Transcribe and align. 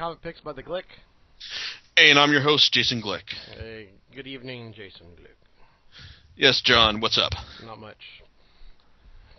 Comic 0.00 0.22
Picks 0.22 0.40
by 0.40 0.54
the 0.54 0.62
Glick. 0.62 0.84
Hey, 1.94 2.08
and 2.08 2.18
I'm 2.18 2.32
your 2.32 2.40
host, 2.40 2.72
Jason 2.72 3.02
Glick. 3.02 3.28
Hey, 3.54 3.90
good 4.14 4.26
evening, 4.26 4.72
Jason 4.72 5.08
Glick. 5.08 5.36
Yes, 6.36 6.62
John, 6.64 7.02
what's 7.02 7.18
up? 7.18 7.32
Not 7.66 7.78
much. 7.78 7.98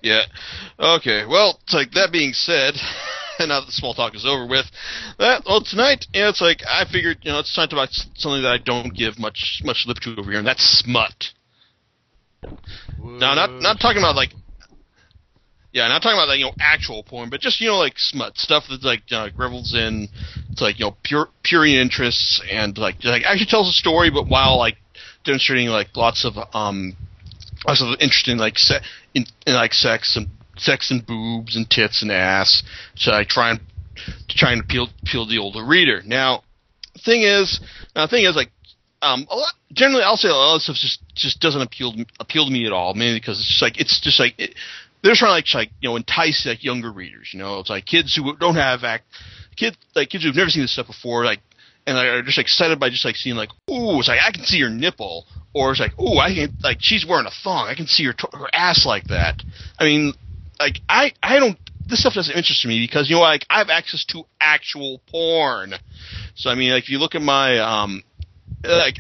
Yeah. 0.04 0.22
Okay, 0.80 1.26
well, 1.28 1.58
it's 1.64 1.74
like 1.74 1.90
that 1.94 2.12
being 2.12 2.34
said, 2.34 2.76
and 3.40 3.50
now 3.50 3.62
that 3.62 3.66
the 3.66 3.72
small 3.72 3.96
talk 3.96 4.14
is 4.14 4.24
over 4.24 4.46
with, 4.46 4.68
that 5.18 5.42
well 5.48 5.64
tonight, 5.64 6.06
yeah, 6.14 6.30
it's 6.30 6.42
like 6.42 6.60
I 6.70 6.86
figured, 6.86 7.18
you 7.24 7.32
know, 7.32 7.40
it's 7.40 7.56
time 7.56 7.68
to 7.68 7.76
talk 7.76 7.86
about 7.86 7.94
something 8.14 8.44
that 8.44 8.52
I 8.52 8.60
don't 8.64 8.94
give 8.94 9.18
much 9.18 9.62
much 9.64 9.86
lip 9.88 9.98
to 10.04 10.16
over 10.16 10.30
here, 10.30 10.38
and 10.38 10.48
that's 10.48 10.62
smut. 10.86 11.32
Now, 13.02 13.34
not 13.34 13.50
not 13.64 13.80
talking 13.80 13.98
about 13.98 14.16
like, 14.16 14.30
yeah, 15.74 15.88
not 15.88 16.02
talking 16.02 16.18
about 16.18 16.28
like 16.28 16.40
you 16.40 16.46
know 16.46 16.54
actual 16.60 17.04
porn, 17.04 17.30
but 17.30 17.40
just 17.40 17.62
you 17.62 17.68
know 17.68 17.78
like 17.78 17.98
smut 17.98 18.38
stuff 18.38 18.66
that's 18.70 18.84
like 18.84 19.04
uh, 19.12 19.30
revels 19.38 19.74
in, 19.74 20.10
it's 20.52 20.62
like 20.62 20.80
you 20.80 20.86
know 20.86 20.98
pure 21.04 21.30
purity 21.44 21.80
interests 21.80 22.42
and 22.52 22.78
like 22.78 23.04
like 23.04 23.24
actually 23.26 23.46
tells 23.46 23.70
a 23.70 23.74
story, 23.74 24.10
but 24.10 24.28
while 24.28 24.58
like 24.58 24.78
demonstrating 25.24 25.68
like 25.68 25.96
lots 25.96 26.26
of 26.26 26.34
um 26.54 26.96
lots 27.66 27.82
of 27.82 27.90
interesting 28.00 28.38
like 28.38 28.58
se- 28.58 28.84
in, 29.14 29.26
in 29.48 29.54
like 29.54 29.74
sex 29.74 30.18
and 30.18 30.28
sex 30.58 30.92
and 30.92 31.06
boobs 31.06 31.56
and 31.56 31.70
tits 31.70 32.02
and 32.02 32.12
ass. 32.12 32.64
So 32.96 33.14
I 33.14 33.24
try 33.24 33.52
and 33.52 33.62
to 34.28 34.38
try 34.38 34.52
and 34.52 34.62
appeal 34.62 34.90
appeal 35.04 35.26
the 35.26 35.38
older 35.38 35.66
reader. 35.66 36.02
Now, 36.06 36.44
thing 37.06 37.22
is, 37.22 37.62
now 37.96 38.06
the 38.06 38.10
thing 38.10 38.26
is 38.26 38.36
like 38.36 38.50
um, 39.02 39.26
lot, 39.32 39.54
generally, 39.74 40.04
I'll 40.04 40.18
say 40.18 40.30
a 40.30 40.34
lot 40.34 40.56
of 40.56 40.62
stuff 40.62 40.76
just 40.76 41.02
just 41.16 41.40
doesn't 41.40 41.62
appeal 41.62 41.94
appeal 42.20 42.46
to 42.46 42.52
me 42.52 42.66
at 42.68 42.72
all. 42.72 42.94
Mainly 42.94 43.20
because 43.20 43.40
it's 43.40 43.48
just 43.48 43.62
like 43.62 43.80
it's 43.80 44.00
just 44.00 44.20
like 44.20 44.36
it, 44.38 44.54
they're 45.04 45.16
trying 45.16 45.30
to 45.30 45.34
like, 45.34 45.54
like 45.54 45.72
you 45.82 45.90
know 45.90 45.96
entice 45.96 46.46
like 46.46 46.64
younger 46.64 46.92
readers. 46.92 47.30
You 47.34 47.40
know, 47.40 47.60
it's 47.60 47.70
like 47.70 47.86
kids 47.86 48.16
who 48.16 48.36
don't 48.38 48.56
have 48.56 48.84
act 48.84 49.06
kids 49.56 49.78
like 49.96 50.10
kids 50.10 50.24
who've 50.24 50.36
never 50.36 50.50
seen 50.50 50.64
this 50.64 50.74
stuff 50.74 50.88
before, 50.88 51.26
like 51.26 51.40
and 51.88 51.98
are 51.98 52.22
just 52.22 52.38
excited 52.38 52.80
by 52.80 52.90
just 52.90 53.06
like 53.06 53.16
seeing 53.16 53.36
like 53.36 53.50
ooh, 53.70 54.00
it's 54.00 54.08
like 54.08 54.20
I 54.22 54.32
can 54.32 54.44
see 54.44 54.58
your 54.58 54.70
nipple, 54.70 55.26
or 55.54 55.72
it's 55.72 55.80
like 55.80 56.00
ooh, 56.00 56.18
I 56.18 56.34
can 56.34 56.56
like 56.64 56.78
she's 56.80 57.06
wearing 57.06 57.28
a 57.28 57.32
thong, 57.44 57.68
I 57.68 57.76
can 57.76 57.88
see 57.88 58.06
her 58.06 58.14
her 58.34 58.48
ass 58.54 58.86
like 58.86 59.08
that. 59.08 59.44
I 59.80 59.86
mean, 59.86 60.14
like 60.60 60.80
I 60.90 61.14
I 61.22 61.40
don't 61.40 61.58
this 61.88 62.02
stuff 62.02 62.14
doesn't 62.14 62.36
interest 62.36 62.66
me 62.66 62.86
because 62.86 63.10
you 63.10 63.16
know 63.16 63.22
like 63.22 63.46
I 63.50 63.60
have 63.60 63.70
access 63.70 64.06
to 64.06 64.24
actual 64.40 65.02
porn. 65.10 65.74
So 66.36 66.50
I 66.50 66.56
mean, 66.56 66.72
like 66.72 66.84
if 66.84 66.90
you 66.90 67.00
look 67.00 67.16
at 67.16 67.22
my 67.22 67.60
um 67.60 68.04
like 68.64 68.98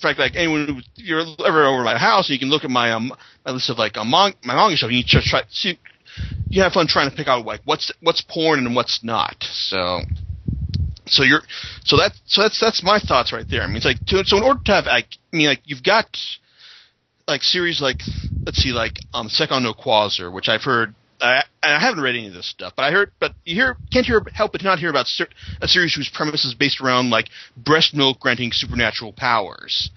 in 0.00 0.08
fact 0.08 0.18
like 0.18 0.32
anyone 0.34 0.66
who, 0.66 0.80
you're 0.96 1.20
ever 1.46 1.66
over 1.66 1.84
my 1.84 1.98
house, 1.98 2.30
you 2.30 2.38
can 2.38 2.48
look 2.48 2.64
at 2.64 2.70
my 2.70 2.92
um 2.92 3.12
my 3.44 3.52
list 3.52 3.68
of 3.68 3.78
like 3.78 3.96
a 3.96 4.04
mon- 4.04 4.34
my 4.42 4.54
manga 4.54 4.76
stuff. 4.76 4.88
And 4.88 4.96
you 4.96 5.04
just 5.04 5.26
try 5.26 5.42
see 5.50 5.78
you 6.48 6.62
have 6.62 6.72
fun 6.72 6.86
trying 6.86 7.10
to 7.10 7.16
pick 7.16 7.28
out 7.28 7.44
like 7.44 7.60
what's 7.64 7.92
what's 8.00 8.22
porn 8.22 8.60
and 8.60 8.74
what's 8.74 9.04
not. 9.04 9.36
So 9.42 10.00
so 11.06 11.22
you're 11.22 11.42
so 11.84 11.98
that 11.98 12.12
so 12.24 12.42
that's 12.42 12.58
that's 12.58 12.82
my 12.82 12.98
thoughts 12.98 13.32
right 13.32 13.46
there. 13.50 13.62
I 13.62 13.66
mean, 13.66 13.76
it's 13.76 13.84
like 13.84 14.02
to, 14.06 14.24
so 14.24 14.38
in 14.38 14.42
order 14.42 14.60
to 14.64 14.72
have 14.72 14.86
like 14.86 15.08
I 15.32 15.36
mean 15.36 15.48
like 15.48 15.62
you've 15.64 15.82
got 15.82 16.06
like 17.28 17.42
series 17.42 17.82
like 17.82 18.02
let's 18.46 18.58
see 18.58 18.70
like 18.72 19.00
um 19.12 19.28
Seikon 19.28 19.62
no 19.62 19.74
Qwaser, 19.74 20.32
which 20.32 20.48
I've 20.48 20.62
heard. 20.62 20.94
I, 21.20 21.44
I 21.62 21.78
haven't 21.78 22.02
read 22.02 22.16
any 22.16 22.28
of 22.28 22.34
this 22.34 22.48
stuff, 22.48 22.72
but 22.76 22.84
I 22.84 22.90
heard, 22.90 23.12
but 23.20 23.32
you 23.44 23.54
hear 23.54 23.76
can't 23.92 24.06
hear 24.06 24.22
help 24.32 24.52
but 24.52 24.62
not 24.62 24.78
hear 24.78 24.90
about 24.90 25.06
ser- 25.06 25.28
a 25.60 25.68
series 25.68 25.94
whose 25.94 26.08
premise 26.08 26.44
is 26.44 26.54
based 26.54 26.80
around 26.80 27.10
like 27.10 27.28
breast 27.56 27.94
milk 27.94 28.20
granting 28.20 28.52
supernatural 28.52 29.12
powers. 29.12 29.90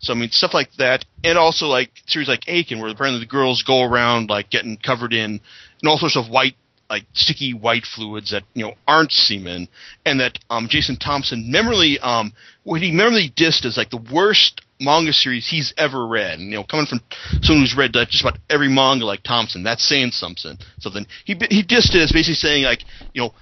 So 0.00 0.12
I 0.12 0.16
mean 0.16 0.30
stuff 0.30 0.54
like 0.54 0.72
that, 0.78 1.04
and 1.24 1.36
also 1.36 1.66
like 1.66 1.90
series 2.06 2.28
like 2.28 2.42
Eiken, 2.42 2.80
where 2.80 2.90
apparently 2.90 3.20
the 3.20 3.26
girls 3.26 3.62
go 3.62 3.82
around 3.82 4.30
like 4.30 4.50
getting 4.50 4.76
covered 4.76 5.12
in, 5.12 5.40
in 5.82 5.88
all 5.88 5.98
sorts 5.98 6.16
of 6.16 6.28
white 6.28 6.54
like 6.88 7.04
sticky 7.12 7.52
white 7.52 7.84
fluids 7.84 8.30
that 8.30 8.44
you 8.54 8.64
know 8.64 8.74
aren't 8.86 9.12
semen, 9.12 9.68
and 10.06 10.20
that 10.20 10.38
um, 10.50 10.68
Jason 10.70 10.96
Thompson 10.96 11.50
memorably 11.50 11.98
um, 11.98 12.32
what 12.62 12.80
he 12.80 12.92
memorably 12.92 13.30
dissed 13.34 13.64
as 13.64 13.76
like 13.76 13.90
the 13.90 14.02
worst 14.12 14.62
manga 14.80 15.12
series 15.12 15.48
he's 15.48 15.74
ever 15.76 16.06
read. 16.06 16.38
And, 16.38 16.50
you 16.50 16.56
know, 16.56 16.64
coming 16.64 16.86
from 16.86 17.00
someone 17.42 17.62
who's 17.62 17.76
read 17.76 17.92
just 17.92 18.22
about 18.22 18.38
every 18.48 18.68
manga 18.68 19.04
like 19.04 19.22
Thompson, 19.22 19.62
that's 19.62 19.86
saying 19.86 20.12
something. 20.12 20.58
Something 20.80 21.06
he 21.24 21.34
he 21.50 21.64
it 21.68 21.94
as 21.94 22.12
basically 22.12 22.34
saying 22.34 22.64
like 22.64 22.80
you 23.12 23.22
know 23.22 23.34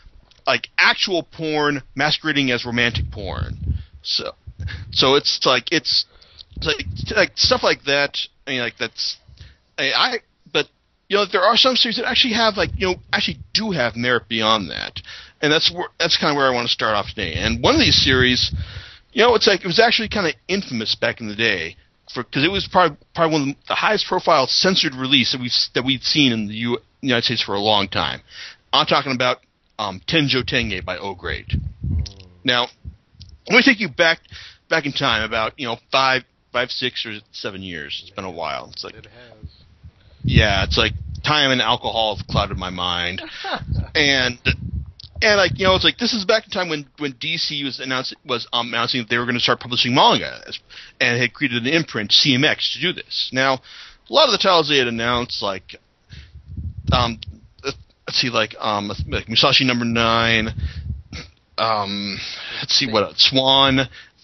like 0.46 0.68
actual 0.78 1.22
porn 1.22 1.82
masquerading 1.94 2.50
as 2.50 2.64
romantic 2.64 3.10
porn. 3.10 3.76
So 4.02 4.32
so 4.92 5.14
it's 5.14 5.44
like 5.44 5.72
it's, 5.72 6.06
it's 6.56 6.66
like 6.66 7.16
like 7.16 7.32
stuff 7.36 7.62
like 7.62 7.84
that. 7.84 8.18
I 8.46 8.50
mean, 8.50 8.60
like 8.60 8.78
that's 8.78 9.16
I, 9.78 9.90
I 9.92 10.18
but 10.52 10.66
you 11.08 11.16
know, 11.16 11.24
there 11.30 11.42
are 11.42 11.56
some 11.56 11.76
series 11.76 11.96
that 11.96 12.06
actually 12.06 12.34
have 12.34 12.56
like 12.56 12.70
you 12.76 12.88
know 12.88 12.94
actually 13.12 13.38
do 13.52 13.70
have 13.72 13.96
merit 13.96 14.28
beyond 14.28 14.70
that, 14.70 15.00
and 15.40 15.52
that's 15.52 15.72
where 15.72 15.88
that's 15.98 16.18
kind 16.18 16.30
of 16.30 16.36
where 16.36 16.46
I 16.46 16.54
want 16.54 16.66
to 16.66 16.72
start 16.72 16.94
off 16.94 17.08
today. 17.08 17.34
And 17.34 17.62
one 17.62 17.74
of 17.74 17.80
these 17.80 18.02
series, 18.02 18.54
you 19.16 19.22
know, 19.22 19.34
it's 19.34 19.46
like 19.46 19.64
it 19.64 19.66
was 19.66 19.80
actually 19.80 20.10
kind 20.10 20.26
of 20.26 20.34
infamous 20.46 20.94
back 20.94 21.22
in 21.22 21.28
the 21.28 21.34
day 21.34 21.74
because 22.14 22.44
it 22.44 22.50
was 22.52 22.68
probably 22.70 22.98
probably 23.14 23.32
one 23.32 23.48
of 23.48 23.56
the 23.66 23.74
highest 23.74 24.06
profile 24.06 24.46
censored 24.46 24.94
release 24.94 25.32
that 25.32 25.40
we've 25.40 25.52
that 25.74 25.86
we'd 25.86 26.02
seen 26.02 26.32
in 26.32 26.48
the 26.48 26.54
U- 26.54 26.78
United 27.00 27.24
States 27.24 27.40
for 27.42 27.54
a 27.54 27.58
long 27.58 27.88
time. 27.88 28.20
I'm 28.74 28.84
talking 28.84 29.12
about 29.14 29.38
um, 29.78 30.02
Tenjo 30.06 30.44
Tenge 30.44 30.84
by 30.84 30.98
O 30.98 31.14
Grade. 31.14 31.48
Now, 32.44 32.66
let 33.48 33.56
me 33.56 33.62
take 33.62 33.80
you 33.80 33.88
back 33.88 34.18
back 34.68 34.84
in 34.84 34.92
time 34.92 35.22
about 35.22 35.58
you 35.58 35.66
know 35.66 35.78
five 35.90 36.24
five 36.52 36.70
six 36.70 37.06
or 37.06 37.14
seven 37.32 37.62
years. 37.62 37.98
It's 38.02 38.14
been 38.14 38.26
a 38.26 38.30
while. 38.30 38.68
It's 38.70 38.84
like 38.84 38.96
It 38.96 39.06
has. 39.06 39.50
yeah, 40.24 40.62
it's 40.64 40.76
like 40.76 40.92
time 41.24 41.52
and 41.52 41.62
alcohol 41.62 42.16
have 42.16 42.26
clouded 42.26 42.58
my 42.58 42.68
mind, 42.70 43.22
and 43.94 44.38
and 45.22 45.36
like 45.36 45.58
you 45.58 45.64
know, 45.64 45.74
it's 45.74 45.84
like 45.84 45.98
this 45.98 46.12
is 46.12 46.24
back 46.24 46.44
in 46.44 46.50
time 46.50 46.68
when 46.68 46.86
when 46.98 47.12
DC 47.14 47.64
was 47.64 47.80
announcing 47.80 48.18
was 48.24 48.46
um, 48.52 48.68
announcing 48.68 49.02
that 49.02 49.08
they 49.08 49.18
were 49.18 49.24
going 49.24 49.34
to 49.34 49.40
start 49.40 49.60
publishing 49.60 49.94
manga, 49.94 50.40
and 51.00 51.20
had 51.20 51.32
created 51.32 51.66
an 51.66 51.72
imprint 51.72 52.10
CMX 52.10 52.74
to 52.74 52.80
do 52.80 52.92
this. 52.92 53.30
Now, 53.32 53.54
a 53.54 54.12
lot 54.12 54.26
of 54.26 54.32
the 54.32 54.38
titles 54.38 54.68
they 54.68 54.78
had 54.78 54.88
announced, 54.88 55.42
like 55.42 55.76
um, 56.92 57.18
let's 57.62 58.20
see, 58.20 58.30
like 58.30 58.54
um, 58.58 58.90
like 59.08 59.28
Musashi 59.28 59.64
Number 59.64 59.84
Nine, 59.84 60.48
um, 61.58 62.18
let's 62.60 62.74
see 62.74 62.90
what 62.90 63.02
else, 63.02 63.30
Swan, 63.30 63.80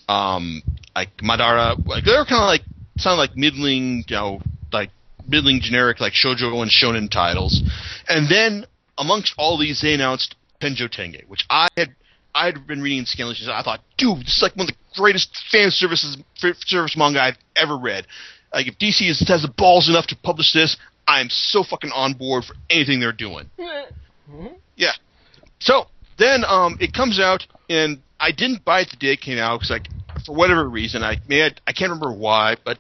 um, 0.08 0.62
like 0.94 1.16
Madara, 1.18 1.84
like 1.86 2.04
they 2.04 2.12
were 2.12 2.24
kind 2.24 2.42
of 2.42 2.46
like 2.46 2.62
sound 2.98 3.18
like 3.18 3.36
middling, 3.36 4.04
you 4.08 4.16
know, 4.16 4.40
like 4.72 4.90
middling 5.26 5.60
generic 5.60 6.00
like 6.00 6.12
shojo 6.12 6.62
and 6.62 6.70
shonen 6.70 7.10
titles, 7.10 7.62
and 8.08 8.30
then 8.30 8.66
amongst 8.98 9.34
all 9.38 9.58
these 9.58 9.80
they 9.80 9.94
announced 9.94 10.36
Tenjo 10.62 10.88
Tenge, 10.88 11.24
which 11.26 11.44
I 11.50 11.68
had 11.76 11.94
I 12.34 12.46
had 12.46 12.66
been 12.66 12.80
reading 12.80 13.04
and 13.18 13.50
I 13.50 13.62
thought, 13.62 13.80
dude, 13.98 14.20
this 14.20 14.36
is 14.36 14.42
like 14.42 14.56
one 14.56 14.68
of 14.68 14.74
the 14.74 14.98
greatest 14.98 15.36
fan 15.50 15.70
services 15.70 16.16
service 16.36 16.96
manga 16.96 17.20
I've 17.20 17.36
ever 17.56 17.76
read. 17.76 18.06
Like 18.54 18.68
if 18.68 18.78
DC 18.78 19.08
is, 19.08 19.20
has 19.28 19.42
the 19.42 19.48
balls 19.48 19.88
enough 19.88 20.06
to 20.08 20.16
publish 20.16 20.52
this, 20.52 20.76
I 21.06 21.20
am 21.20 21.28
so 21.30 21.62
fucking 21.62 21.90
on 21.90 22.14
board 22.14 22.44
for 22.44 22.54
anything 22.70 23.00
they're 23.00 23.12
doing. 23.12 23.50
Yeah. 24.76 24.92
So 25.58 25.86
then 26.18 26.44
um, 26.46 26.78
it 26.80 26.92
comes 26.94 27.20
out, 27.20 27.46
and 27.68 28.00
I 28.20 28.32
didn't 28.32 28.64
buy 28.64 28.80
it 28.80 28.90
the 28.90 28.96
day 28.96 29.12
it 29.12 29.20
came 29.20 29.38
out 29.38 29.58
because, 29.58 29.70
like, 29.70 29.88
for 30.24 30.34
whatever 30.34 30.68
reason, 30.68 31.02
I 31.02 31.16
may 31.28 31.44
I 31.66 31.72
can't 31.72 31.90
remember 31.90 32.12
why, 32.12 32.56
but 32.64 32.78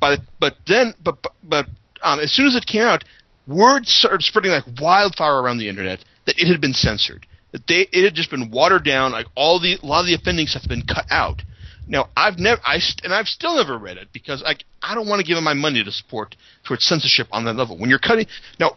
but 0.00 0.20
but 0.38 0.56
then 0.68 0.94
but 1.02 1.22
but, 1.22 1.32
but 1.42 1.66
um, 2.02 2.20
as 2.20 2.32
soon 2.32 2.46
as 2.46 2.54
it 2.54 2.66
came 2.66 2.82
out, 2.82 3.04
word 3.46 3.86
started 3.86 4.22
spreading 4.22 4.52
like 4.52 4.64
wildfire 4.80 5.40
around 5.40 5.58
the 5.58 5.68
internet 5.68 6.04
that 6.26 6.38
it 6.38 6.48
had 6.48 6.60
been 6.60 6.72
censored. 6.72 7.26
That 7.52 7.66
they 7.66 7.86
it 7.92 8.04
had 8.04 8.14
just 8.14 8.30
been 8.30 8.50
watered 8.50 8.84
down. 8.84 9.12
Like 9.12 9.26
all 9.34 9.60
the 9.60 9.78
a 9.82 9.86
lot 9.86 10.00
of 10.00 10.06
the 10.06 10.14
offending 10.14 10.46
stuff 10.46 10.62
had 10.62 10.68
been 10.68 10.86
cut 10.86 11.06
out. 11.10 11.42
Now 11.86 12.08
I've 12.16 12.38
never 12.38 12.60
I 12.66 12.78
st- 12.78 13.04
and 13.04 13.14
I've 13.14 13.28
still 13.28 13.56
never 13.56 13.78
read 13.78 13.96
it 13.96 14.08
because 14.12 14.42
I 14.44 14.56
I 14.82 14.94
don't 14.94 15.08
want 15.08 15.20
to 15.20 15.26
give 15.26 15.36
them 15.36 15.44
my 15.44 15.54
money 15.54 15.84
to 15.84 15.92
support 15.92 16.36
towards 16.64 16.84
censorship 16.84 17.28
on 17.30 17.44
that 17.44 17.54
level. 17.54 17.78
When 17.78 17.90
you're 17.90 17.98
cutting 17.98 18.26
now 18.58 18.76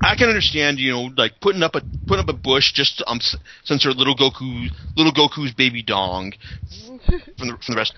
I 0.00 0.16
can 0.16 0.28
understand, 0.28 0.78
you 0.78 0.92
know, 0.92 1.10
like 1.16 1.40
putting 1.40 1.62
up 1.62 1.74
a 1.74 1.82
putting 2.06 2.24
up 2.24 2.28
a 2.28 2.36
bush 2.36 2.72
just 2.72 2.98
to 2.98 3.08
um, 3.08 3.20
censor 3.64 3.92
little 3.92 4.16
Goku, 4.16 4.68
little 4.96 5.12
Goku's 5.12 5.52
baby 5.52 5.82
dong 5.82 6.32
from 7.38 7.48
the 7.48 7.58
from 7.64 7.74
the 7.74 7.76
rest, 7.76 7.94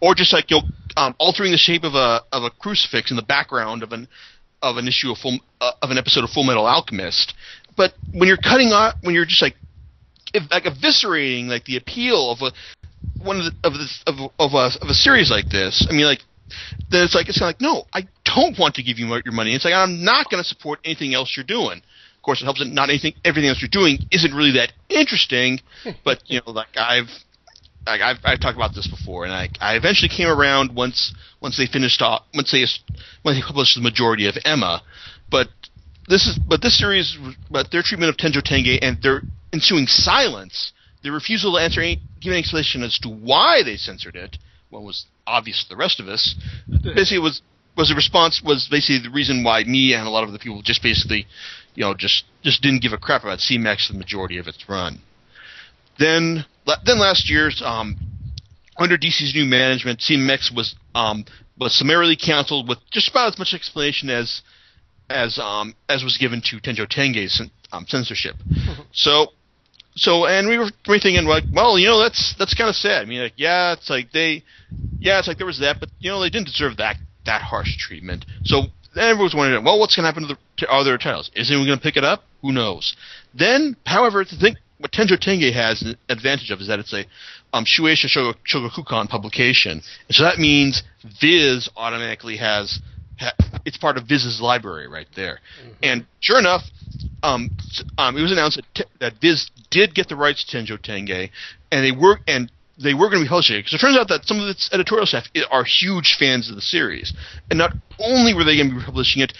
or 0.00 0.14
just 0.14 0.32
like 0.32 0.50
you 0.50 0.58
know, 0.58 0.62
um, 0.96 1.14
altering 1.18 1.52
the 1.52 1.58
shape 1.58 1.84
of 1.84 1.94
a 1.94 2.22
of 2.32 2.42
a 2.44 2.50
crucifix 2.50 3.10
in 3.10 3.16
the 3.16 3.22
background 3.22 3.82
of 3.82 3.92
an 3.92 4.08
of 4.62 4.76
an 4.76 4.86
issue 4.86 5.10
of 5.10 5.18
full 5.18 5.38
uh, 5.60 5.72
of 5.82 5.90
an 5.90 5.98
episode 5.98 6.24
of 6.24 6.30
Full 6.30 6.44
Metal 6.44 6.66
Alchemist. 6.66 7.34
But 7.78 7.94
when 8.12 8.26
you're 8.26 8.36
cutting 8.36 8.72
off, 8.72 8.96
when 9.02 9.14
you're 9.14 9.24
just 9.24 9.40
like 9.40 9.54
if, 10.34 10.42
like 10.50 10.64
eviscerating 10.64 11.46
like 11.46 11.64
the 11.64 11.76
appeal 11.76 12.32
of 12.32 12.42
a 12.42 12.52
one 13.24 13.38
of 13.38 13.44
the, 13.44 13.52
of 13.62 13.72
this 13.74 14.02
of 14.06 14.16
of 14.38 14.52
a 14.52 14.70
of 14.82 14.88
a 14.90 14.94
series 14.94 15.30
like 15.30 15.48
this, 15.48 15.86
I 15.88 15.92
mean 15.94 16.04
like 16.04 16.20
then 16.90 17.04
it's 17.04 17.14
like 17.14 17.28
it's 17.28 17.38
kind 17.38 17.54
of 17.54 17.60
like 17.60 17.62
no, 17.62 17.86
I 17.94 18.08
don't 18.24 18.58
want 18.58 18.74
to 18.74 18.82
give 18.82 18.98
you 18.98 19.06
your 19.06 19.32
money. 19.32 19.54
It's 19.54 19.64
like 19.64 19.74
I'm 19.74 20.04
not 20.04 20.28
going 20.28 20.42
to 20.42 20.48
support 20.48 20.80
anything 20.84 21.14
else 21.14 21.34
you're 21.36 21.46
doing. 21.46 21.78
Of 21.78 22.22
course, 22.22 22.42
it 22.42 22.44
helps 22.44 22.58
that 22.58 22.66
not 22.66 22.90
anything 22.90 23.14
everything 23.24 23.48
else 23.48 23.62
you're 23.62 23.70
doing 23.70 24.00
isn't 24.10 24.34
really 24.34 24.58
that 24.58 24.72
interesting. 24.88 25.60
but 26.04 26.20
you 26.26 26.40
know, 26.44 26.50
like 26.50 26.76
I've 26.76 27.08
like 27.86 28.00
I've, 28.00 28.18
I've 28.24 28.40
talked 28.40 28.56
about 28.56 28.74
this 28.74 28.88
before, 28.88 29.24
and 29.24 29.32
I 29.32 29.50
I 29.60 29.76
eventually 29.76 30.08
came 30.08 30.26
around 30.26 30.74
once 30.74 31.14
once 31.40 31.56
they 31.56 31.66
finished 31.66 32.02
off 32.02 32.24
once 32.34 32.50
they 32.50 32.66
once 33.24 33.38
they 33.38 33.42
published 33.46 33.76
the 33.76 33.82
majority 33.82 34.26
of 34.26 34.34
Emma, 34.44 34.82
but 35.30 35.48
this 36.08 36.26
is 36.26 36.38
but 36.38 36.62
this 36.62 36.78
series 36.78 37.16
but 37.50 37.70
their 37.70 37.82
treatment 37.82 38.10
of 38.10 38.16
Tenjo 38.16 38.42
Tenge 38.42 38.78
and 38.82 39.00
their 39.02 39.22
ensuing 39.52 39.86
silence 39.86 40.72
their 41.02 41.12
refusal 41.12 41.54
to 41.54 41.58
answer 41.58 41.80
any 41.80 42.00
give 42.20 42.32
any 42.32 42.40
explanation 42.40 42.82
as 42.82 42.98
to 42.98 43.08
why 43.08 43.62
they 43.62 43.76
censored 43.76 44.16
it, 44.16 44.36
what 44.70 44.82
was 44.82 45.06
obvious 45.26 45.62
to 45.62 45.68
the 45.68 45.76
rest 45.76 46.00
of 46.00 46.08
us, 46.08 46.34
basically 46.82 47.18
was 47.18 47.42
was 47.76 47.90
a 47.90 47.94
response 47.94 48.42
was 48.44 48.66
basically 48.70 48.98
the 48.98 49.14
reason 49.14 49.44
why 49.44 49.62
me 49.64 49.94
and 49.94 50.06
a 50.06 50.10
lot 50.10 50.24
of 50.24 50.32
the 50.32 50.38
people 50.38 50.60
just 50.62 50.82
basically, 50.82 51.26
you 51.74 51.84
know, 51.84 51.94
just 51.94 52.24
just 52.42 52.62
didn't 52.62 52.82
give 52.82 52.92
a 52.92 52.98
crap 52.98 53.22
about 53.22 53.38
CMX 53.38 53.88
the 53.88 53.96
majority 53.96 54.38
of 54.38 54.48
its 54.48 54.68
run. 54.68 55.00
Then 55.98 56.44
then 56.84 56.98
last 56.98 57.30
year's 57.30 57.62
um, 57.64 57.96
under 58.76 58.98
DC's 58.98 59.34
new 59.34 59.44
management, 59.44 60.00
CMX 60.00 60.54
was 60.54 60.74
um, 60.94 61.24
was 61.58 61.76
summarily 61.78 62.16
canceled 62.16 62.68
with 62.68 62.78
just 62.90 63.10
about 63.10 63.32
as 63.32 63.38
much 63.38 63.54
explanation 63.54 64.10
as 64.10 64.42
as 65.10 65.38
um, 65.38 65.74
as 65.88 66.02
was 66.04 66.16
given 66.16 66.42
to 66.42 66.56
Tenjo 66.58 66.86
Tenge's 66.86 67.40
um, 67.72 67.86
censorship. 67.88 68.36
so 68.92 69.28
so 69.98 70.26
and 70.26 70.48
we 70.48 70.58
were, 70.58 70.70
we 70.88 71.00
thinking 71.00 71.24
like, 71.24 71.44
well, 71.52 71.78
you 71.78 71.86
know, 71.86 71.98
that's 71.98 72.34
that's 72.38 72.54
kind 72.54 72.68
of 72.70 72.76
sad. 72.76 73.02
I 73.02 73.04
mean, 73.04 73.20
like, 73.20 73.34
yeah, 73.36 73.72
it's 73.72 73.90
like 73.90 74.12
they, 74.12 74.44
yeah, 74.98 75.18
it's 75.18 75.28
like 75.28 75.38
there 75.38 75.46
was 75.46 75.60
that, 75.60 75.80
but 75.80 75.88
you 75.98 76.10
know, 76.10 76.20
they 76.20 76.30
didn't 76.30 76.46
deserve 76.46 76.76
that 76.78 76.96
that 77.26 77.42
harsh 77.42 77.76
treatment. 77.78 78.24
So 78.44 78.64
everyone 78.96 79.24
was 79.24 79.34
wondering, 79.34 79.64
well, 79.64 79.78
what's 79.78 79.96
going 79.96 80.04
to 80.04 80.08
happen 80.08 80.22
to 80.22 80.34
the 80.34 80.64
to 80.64 80.72
other 80.72 80.98
titles? 80.98 81.30
Is 81.34 81.50
anyone 81.50 81.66
going 81.66 81.78
to 81.78 81.82
pick 81.82 81.96
it 81.96 82.04
up? 82.04 82.22
Who 82.42 82.52
knows? 82.52 82.96
Then, 83.34 83.76
however, 83.84 84.24
to 84.24 84.36
think 84.36 84.58
what 84.78 84.92
Tenjo 84.92 85.18
Tenge 85.18 85.52
has 85.52 85.82
an 85.82 85.96
advantage 86.08 86.50
of 86.50 86.60
is 86.60 86.68
that 86.68 86.78
it's 86.78 86.92
a 86.92 87.04
um, 87.52 87.64
Shueisha 87.64 88.06
Shogakukan 88.46 89.08
publication, 89.08 89.72
and 89.72 89.82
so 90.10 90.22
that 90.22 90.38
means 90.38 90.82
Viz 91.20 91.68
automatically 91.76 92.36
has 92.36 92.78
ha, 92.78 92.97
it's 93.64 93.76
part 93.76 93.96
of 93.96 94.04
Viz's 94.04 94.40
library 94.40 94.88
right 94.88 95.08
there. 95.16 95.40
Mm-hmm. 95.60 95.72
And 95.82 96.06
sure 96.20 96.38
enough, 96.38 96.62
um, 97.22 97.50
um, 97.96 98.16
it 98.16 98.22
was 98.22 98.32
announced 98.32 98.56
that, 98.56 98.66
t- 98.74 98.90
that 99.00 99.14
Viz 99.20 99.50
did 99.70 99.94
get 99.94 100.08
the 100.08 100.16
rights 100.16 100.44
to 100.44 100.56
Tenjo 100.56 100.78
Tenge, 100.78 101.30
and 101.70 101.84
they 101.84 101.92
were 101.92 102.20
and 102.26 102.50
they 102.82 102.94
were 102.94 103.10
going 103.10 103.20
to 103.20 103.24
be 103.24 103.28
publishing 103.28 103.56
it 103.56 103.60
because 103.60 103.74
it 103.74 103.78
turns 103.78 103.98
out 103.98 104.08
that 104.08 104.24
some 104.24 104.38
of 104.40 104.48
its 104.48 104.70
editorial 104.72 105.06
staff 105.06 105.26
are 105.50 105.64
huge 105.64 106.16
fans 106.18 106.48
of 106.48 106.54
the 106.54 106.62
series, 106.62 107.12
and 107.50 107.58
not 107.58 107.72
only 107.98 108.34
were 108.34 108.44
they 108.44 108.56
going 108.56 108.68
to 108.68 108.74
be 108.74 108.78
republishing 108.78 109.22
it, 109.22 109.32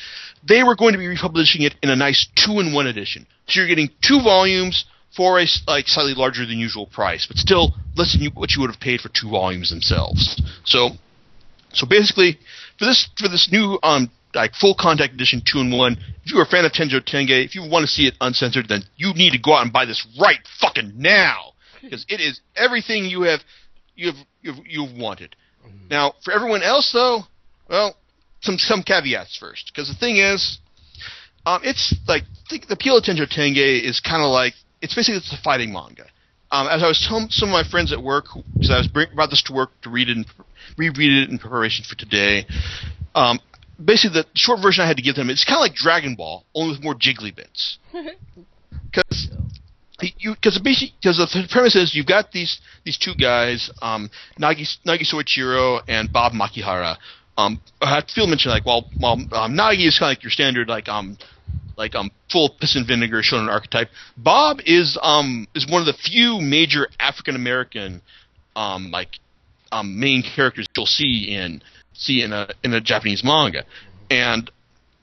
they 0.46 0.62
were 0.62 0.76
going 0.76 0.92
to 0.92 0.98
be 0.98 1.06
republishing 1.06 1.62
it 1.62 1.75
in 1.82 1.90
a 1.90 1.96
nice 1.96 2.26
two-in-one 2.34 2.86
edition. 2.86 3.26
So 3.46 3.60
you're 3.60 3.69
getting 3.69 3.90
two 4.02 4.20
volumes 4.22 4.84
for 5.16 5.40
a 5.40 5.46
like 5.66 5.88
slightly 5.88 6.14
larger 6.14 6.44
than 6.46 6.58
usual 6.58 6.86
price, 6.86 7.26
but 7.26 7.36
still 7.36 7.75
less 7.96 8.12
than 8.12 8.22
you, 8.22 8.30
what 8.34 8.52
you 8.52 8.60
would 8.60 8.70
have 8.70 8.80
paid 8.80 9.00
for 9.00 9.08
two 9.08 9.30
volumes 9.30 9.70
themselves. 9.70 10.40
So, 10.64 10.90
so 11.78 11.86
basically, 11.86 12.38
for 12.78 12.84
this 12.84 13.08
for 13.19 13.28
this 13.28 13.48
new 13.50 13.78
um 13.82 14.10
like 14.34 14.54
full 14.54 14.75
contact 14.78 15.14
edition 15.14 15.42
two 15.44 15.60
in 15.60 15.76
one, 15.76 15.96
if 16.25 16.32
you're 16.32 16.42
a 16.42 16.46
fan 16.46 16.64
of 16.64 16.72
Tenjo 16.72 17.00
Tenge, 17.00 17.44
if 17.44 17.54
you 17.54 17.62
want 17.62 17.84
to 17.84 17.88
see 17.88 18.06
it 18.06 18.14
uncensored, 18.20 18.69
then 18.69 18.82
you 18.96 19.14
need 19.14 19.32
to 19.32 19.38
go 19.38 19.54
out 19.54 19.62
and 19.62 19.72
buy 19.72 19.84
this 19.84 20.06
right 20.20 20.40
fucking 20.60 20.92
now 20.96 21.52
because 21.82 22.04
it 22.08 22.20
is 22.20 22.40
everything 22.56 23.04
you 23.04 23.22
have 23.22 23.40
you 23.94 24.08
have 24.08 24.16
you've, 24.42 24.58
you've 24.66 24.98
wanted. 24.98 25.36
Mm-hmm. 25.66 25.88
Now, 25.88 26.14
for 26.25 26.32
everyone 26.32 26.62
else 26.62 26.90
though, 26.92 27.22
well, 27.69 27.96
some 28.40 28.58
some 28.58 28.82
caveats 28.82 29.36
first 29.36 29.70
because 29.72 29.88
the 29.88 29.94
thing 29.94 30.19
is, 30.19 30.58
um, 31.46 31.60
it's 31.64 31.94
like 32.06 32.25
the, 32.50 32.60
the 32.69 32.75
appeal 32.75 32.98
of 32.98 33.04
Tenjo 33.04 33.26
Tenge 33.28 33.82
is 33.84 34.00
kind 34.00 34.22
of 34.22 34.30
like 34.30 34.54
it's 34.82 34.94
basically 34.94 35.19
it's 35.19 35.32
a 35.32 35.42
fighting 35.42 35.72
manga. 35.72 36.06
Um, 36.50 36.67
as 36.69 36.83
I 36.83 36.89
was 36.89 37.05
telling 37.06 37.29
some 37.31 37.50
of 37.50 37.53
my 37.53 37.69
friends 37.69 37.93
at 37.93 38.03
work, 38.03 38.27
because 38.55 38.71
I 38.71 38.79
was 38.79 38.89
bring, 38.89 39.09
brought 39.15 39.31
this 39.31 39.43
to 39.45 39.53
work 39.53 39.71
to 39.83 39.91
read 39.91 40.09
it 40.09 40.17
and 40.17 40.27
reread 40.77 41.23
it 41.23 41.31
in 41.31 41.39
preparation 41.39 41.85
for 41.85 41.95
today. 41.95 42.47
Um, 43.15 43.39
basically, 43.83 44.23
the 44.23 44.27
short 44.35 44.61
version 44.62 44.85
I 44.85 44.87
had 44.87 44.97
to 44.97 45.03
give 45.03 45.17
them 45.17 45.31
it's 45.31 45.45
kind 45.45 45.56
of 45.56 45.61
like 45.61 45.75
Dragon 45.75 46.15
Ball, 46.15 46.45
only 46.55 46.75
with 46.75 46.83
more 46.83 46.95
jiggly 46.95 47.35
bits. 47.35 47.79
Because 48.91 49.29
because 49.99 50.59
basically 50.59 50.95
because 51.00 51.19
the 51.19 51.47
premise 51.50 51.77
is 51.77 51.95
you've 51.95 52.06
got 52.06 52.33
these 52.33 52.61
these 52.85 52.97
two 52.97 53.15
guys, 53.15 53.71
um, 53.83 54.11
Nagi 54.41 54.67
Nagi 54.87 55.03
Soichiro 55.03 55.83
and 55.89 56.12
Bob 56.12 56.33
Makihara. 56.33 56.97
Um, 57.37 57.61
I 57.83 58.03
feel 58.15 58.27
mentioned 58.27 58.53
like 58.53 58.65
well, 58.65 58.89
well 58.99 59.15
um, 59.33 59.55
Nagi 59.55 59.87
is 59.87 59.99
kind 59.99 60.11
of 60.11 60.17
like 60.17 60.23
your 60.23 60.31
standard 60.31 60.69
like 60.69 60.89
um 60.89 61.19
like 61.78 61.94
um 61.94 62.10
full 62.30 62.50
piston 62.60 62.84
vinegar 62.86 63.22
shonen 63.22 63.48
archetype. 63.48 63.88
Bob 64.16 64.58
is 64.66 64.98
um 65.00 65.46
is 65.54 65.66
one 65.70 65.80
of 65.80 65.86
the 65.86 65.94
few 65.94 66.40
major 66.40 66.88
African 67.00 67.36
American 67.36 68.02
um 68.56 68.90
like 68.90 69.19
um 69.72 69.98
main 69.98 70.22
characters 70.22 70.66
you'll 70.76 70.86
see 70.86 71.34
in 71.34 71.62
see 71.94 72.22
in 72.22 72.32
a 72.32 72.48
in 72.62 72.75
a 72.75 72.80
Japanese 72.80 73.25
manga, 73.25 73.64
and 74.10 74.50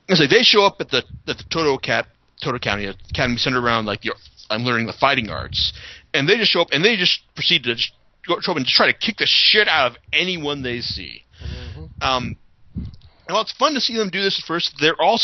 I 0.08 0.14
say 0.14 0.26
they 0.28 0.42
show 0.42 0.64
up 0.64 0.76
at 0.80 0.90
the 0.90 0.98
at 1.26 1.38
the 1.38 1.44
Todo 1.50 1.78
Cat 1.78 2.06
Todo 2.42 2.58
County 2.58 2.86
Academy 2.86 3.38
Center 3.38 3.60
around 3.60 3.86
like 3.86 4.02
the 4.02 4.12
I'm 4.50 4.62
learning 4.62 4.86
the 4.86 4.92
fighting 4.92 5.30
arts, 5.30 5.72
and 6.14 6.28
they 6.28 6.36
just 6.36 6.52
show 6.52 6.60
up 6.60 6.68
and 6.72 6.84
they 6.84 6.96
just 6.96 7.20
proceed 7.34 7.64
to 7.64 7.74
just 7.74 7.92
go 8.28 8.38
show 8.40 8.52
up 8.52 8.58
and 8.58 8.66
just 8.66 8.76
try 8.76 8.86
to 8.86 8.96
kick 8.96 9.16
the 9.18 9.26
shit 9.26 9.66
out 9.66 9.92
of 9.92 9.98
anyone 10.12 10.62
they 10.62 10.80
see. 10.80 11.24
Mm-hmm. 11.42 11.84
Um, 12.02 12.36
and 12.74 13.34
while 13.34 13.42
it's 13.42 13.52
fun 13.52 13.74
to 13.74 13.80
see 13.80 13.96
them 13.96 14.10
do 14.10 14.22
this 14.22 14.38
at 14.38 14.46
first, 14.46 14.76
they're 14.80 15.00
all 15.00 15.18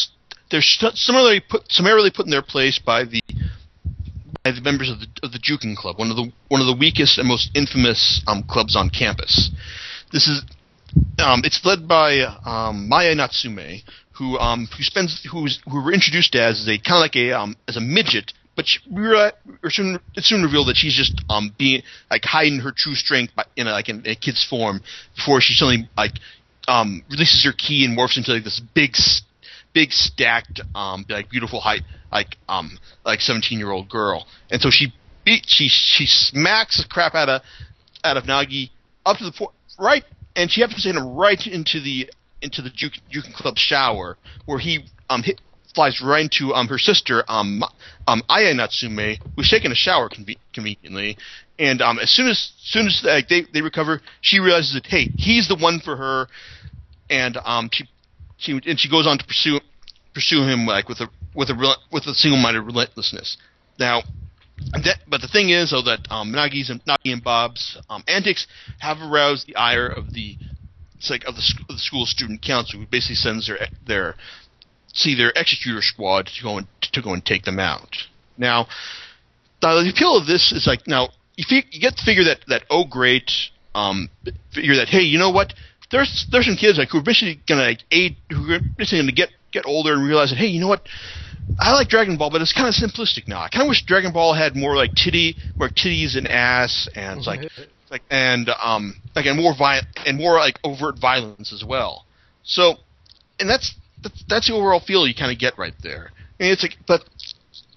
they're 0.53 0.61
similarly 0.61 1.41
put 1.41 1.69
summarily 1.73 2.13
put 2.15 2.27
in 2.27 2.31
their 2.31 2.43
place 2.43 2.79
by 2.79 3.05
the 3.05 3.21
by 4.45 4.53
the 4.53 4.61
members 4.61 4.91
of 4.91 5.01
the 5.01 5.07
of 5.23 5.33
the 5.33 5.39
Juken 5.39 5.75
Club, 5.75 5.99
one 5.99 6.11
of 6.11 6.17
the 6.17 6.31
one 6.49 6.61
of 6.61 6.67
the 6.67 6.77
weakest 6.79 7.19
and 7.19 7.27
most 7.27 7.51
infamous 7.55 8.23
um, 8.29 8.45
clubs 8.45 8.77
on 8.77 8.91
campus. 8.91 9.51
This 10.13 10.29
is 10.29 10.43
um, 11.19 11.41
it's 11.45 11.65
led 11.65 11.89
by 11.89 12.21
um, 12.45 12.89
Maya 12.89 13.15
Natsume, 13.15 13.83
who 14.13 14.39
um, 14.39 14.69
who 14.77 14.85
spends 14.85 15.27
who's 15.33 15.61
who 15.69 15.83
were 15.83 15.93
introduced 15.93 16.35
as 16.35 16.69
a 16.69 16.79
kind 16.79 16.97
of 16.97 17.01
like 17.01 17.17
a 17.17 17.33
um, 17.33 17.57
as 17.67 17.77
a 17.77 17.81
midget, 17.81 18.33
but 18.55 18.67
she, 18.67 18.79
soon, 19.71 19.99
it's 20.15 20.29
soon 20.29 20.43
revealed 20.43 20.69
that 20.69 20.77
she's 20.77 20.95
just 20.95 21.23
um, 21.31 21.55
being 21.59 21.83
like 22.11 22.25
hiding 22.25 22.61
her 22.61 22.73
true 22.77 22.95
strength 22.95 23.35
by, 23.35 23.45
in 23.57 23.67
a, 23.67 23.73
like 23.73 23.89
in 23.89 24.03
a 24.07 24.15
kid's 24.15 24.45
form 24.45 24.83
before 25.17 25.41
she 25.41 25.55
suddenly 25.55 25.89
like 25.97 26.13
um, 26.69 27.03
releases 27.11 27.43
her 27.45 27.53
ki 27.53 27.85
and 27.85 27.97
morphs 27.97 28.19
into 28.19 28.33
like 28.33 28.45
this 28.45 28.61
big 28.75 28.95
big 29.73 29.93
stacked, 29.93 30.61
um, 30.75 31.05
like 31.09 31.31
beautiful 31.31 31.61
height, 31.61 31.83
like 32.11 32.37
um, 32.49 32.79
like 33.05 33.21
seventeen 33.21 33.59
year 33.59 33.71
old 33.71 33.89
girl, 33.89 34.27
and 34.51 34.61
so 34.61 34.71
she 34.71 34.93
beat 35.25 35.45
she 35.47 35.69
she 35.69 36.07
smacks 36.07 36.83
the 36.83 36.89
crap 36.89 37.15
out 37.15 37.29
of 37.29 37.43
out 38.05 38.17
of 38.17 38.25
Nagi 38.25 38.71
up 39.07 39.19
to 39.19 39.25
the 39.25 39.33
point 39.33 39.53
right, 39.79 40.05
and 40.37 40.51
she 40.51 40.61
happens 40.61 40.83
to 40.83 40.89
hit 40.89 40.97
him 40.97 41.15
right 41.15 41.47
into 41.47 41.81
the 41.81 42.11
into 42.41 42.63
the 42.63 42.71
Juke, 42.71 42.95
Juke 43.11 43.33
Club 43.35 43.57
shower 43.57 44.19
where 44.47 44.59
he 44.59 44.85
um 45.09 45.23
hit 45.23 45.41
flies 45.75 46.03
right 46.03 46.23
into 46.25 46.53
um 46.53 46.69
her 46.69 46.79
sister 46.79 47.25
um 47.29 47.63
um 48.07 48.23
Aya 48.29 48.53
Natsume 48.55 49.17
who's 49.37 49.49
taking 49.49 49.71
a 49.71 49.77
shower 49.77 50.09
conve- 50.09 50.39
conveniently. 50.53 51.17
And 51.59 51.81
um 51.81 51.99
as 51.99 52.11
soon 52.11 52.29
as 52.29 52.53
soon 52.59 52.87
as 52.87 53.01
like, 53.05 53.29
they 53.29 53.43
they 53.53 53.63
recover 53.63 54.03
she 54.21 54.41
realizes 54.41 54.75
that 54.75 54.87
hey 54.87 55.11
he's 55.17 55.49
the 55.49 55.57
one 55.57 55.81
for 55.81 55.97
her. 55.97 56.27
And 57.09 57.39
um 57.45 57.71
she 57.73 57.89
she 58.43 58.61
and 58.67 58.79
she 58.79 58.91
goes 58.91 59.07
on 59.07 59.19
to 59.19 59.25
pursue 59.25 59.61
pursue 60.15 60.43
him 60.43 60.67
like 60.67 60.89
with 60.89 61.01
a 61.01 61.09
with 61.35 61.49
a 61.49 61.77
with 61.91 62.07
a 62.07 62.15
single-minded 62.15 62.61
relentlessness. 62.61 63.37
Now, 63.79 64.03
that, 64.73 64.99
but 65.09 65.21
the 65.21 65.29
thing 65.29 65.49
is, 65.51 65.71
though, 65.71 65.83
that 65.83 66.07
um, 66.11 66.33
Nagi's 66.33 66.69
and 66.69 66.85
Nagi 66.85 67.13
and 67.13 67.25
Bob's 67.25 67.79
um, 67.89 68.05
antics 68.07 68.47
have 68.81 68.99
aroused 69.01 69.47
the 69.47 69.57
ire 69.57 69.87
of 69.87 70.13
the 70.13 70.37
like 71.09 71.25
of 71.25 71.35
the, 71.35 71.43
sc- 71.43 71.61
of 71.63 71.77
the 71.77 71.79
school 71.79 72.07
student 72.07 72.43
council, 72.43 72.79
who 72.81 72.87
basically 72.87 73.17
sends 73.17 73.47
their 73.47 73.59
their 73.87 74.15
see 74.93 75.17
their 75.17 75.33
executor 75.35 75.81
squad 75.81 76.27
to 76.27 76.43
go 76.43 76.59
and 76.59 76.67
to 76.93 77.03
go 77.03 77.15
and 77.15 77.25
take 77.25 77.45
them 77.45 77.59
out. 77.59 77.97
Now, 78.37 78.67
the 79.61 79.93
appeal 79.95 80.17
of 80.17 80.27
this 80.27 80.53
is 80.53 80.67
like 80.67 80.87
now 80.87 81.09
you, 81.37 81.45
you 81.71 81.81
get 81.81 81.97
to 81.97 82.05
figure 82.05 82.25
that 82.25 82.41
that 82.49 82.65
oh 82.71 82.85
great 82.85 83.31
um, 83.75 84.11
figure 84.55 84.77
that 84.77 84.89
hey 84.89 85.03
you 85.03 85.19
know 85.19 85.31
what 85.31 85.55
there's 85.93 86.27
there's 86.33 86.47
some 86.47 86.57
kids 86.57 86.79
like 86.79 86.89
who 86.91 86.99
are 86.99 87.03
basically 87.03 87.41
gonna 87.47 87.63
like 87.63 87.85
aid 87.93 88.17
who 88.31 88.53
are 88.55 88.61
basically 88.77 89.01
gonna 89.01 89.13
get 89.13 89.29
get 89.53 89.67
older 89.67 89.93
and 89.93 90.03
realize 90.03 90.31
that 90.31 90.37
hey, 90.37 90.47
you 90.47 90.61
know 90.61 90.69
what? 90.69 90.83
I 91.61 91.75
like 91.75 91.89
Dragon 91.89 92.17
Ball, 92.17 92.31
but 92.31 92.41
it's 92.41 92.53
kind 92.53 92.67
of 92.67 92.75
simplistic 92.75 93.29
now. 93.29 93.41
I 93.41 93.49
kind 93.49 93.63
of 93.63 93.69
wish 93.69 93.85
Dragon 93.85 94.13
Ball 94.13 94.33
had 94.33 94.57
more 94.57 94.75
like 94.75 94.95
titty, 94.95 95.37
more 95.61 95.69
titties 95.69 96.17
and 96.17 96.27
ass, 96.27 96.89
and 96.97 97.19
it's 97.19 97.27
like, 97.27 97.43
like 97.91 98.03
and 98.11 98.51
um, 98.61 98.95
like 99.15 99.27
and 99.27 99.41
more 99.41 99.55
violent 99.57 99.87
and 100.07 100.17
more 100.17 100.39
like 100.39 100.59
overt 100.65 100.99
violence 100.99 101.53
as 101.53 101.63
well. 101.63 102.07
So, 102.43 102.77
and 103.39 103.49
that's 103.49 103.75
that's, 104.03 104.25
that's 104.29 104.49
the 104.49 104.55
overall 104.55 104.81
feel 104.81 105.07
you 105.07 105.15
kind 105.15 105.31
of 105.31 105.39
get 105.39 105.59
right 105.59 105.75
there. 105.83 106.11
And 106.41 106.51
it's 106.51 106.63
like, 106.63 106.77
but 106.89 107.05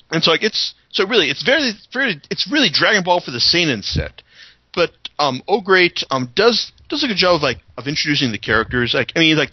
and 0.10 0.24
so 0.24 0.32
like 0.32 0.42
it's 0.42 0.74
so 0.90 1.06
really 1.06 1.30
it's 1.30 1.44
very 1.44 1.74
very 1.92 2.22
it's 2.32 2.50
really 2.50 2.70
Dragon 2.72 3.04
Ball 3.04 3.20
for 3.20 3.32
the 3.32 3.42
seinen 3.42 3.84
set. 3.84 4.22
But 4.74 4.92
um, 5.20 5.44
Oh 5.48 5.62
Great 5.62 6.04
um 6.10 6.32
does 6.34 6.72
does 6.90 7.04
a 7.04 7.08
good 7.08 7.18
job 7.18 7.36
of 7.36 7.42
like 7.42 7.58
of 7.78 7.88
introducing 7.88 8.32
the 8.32 8.38
characters. 8.38 8.94
Like 8.94 9.12
I 9.16 9.20
mean, 9.20 9.38
like 9.38 9.52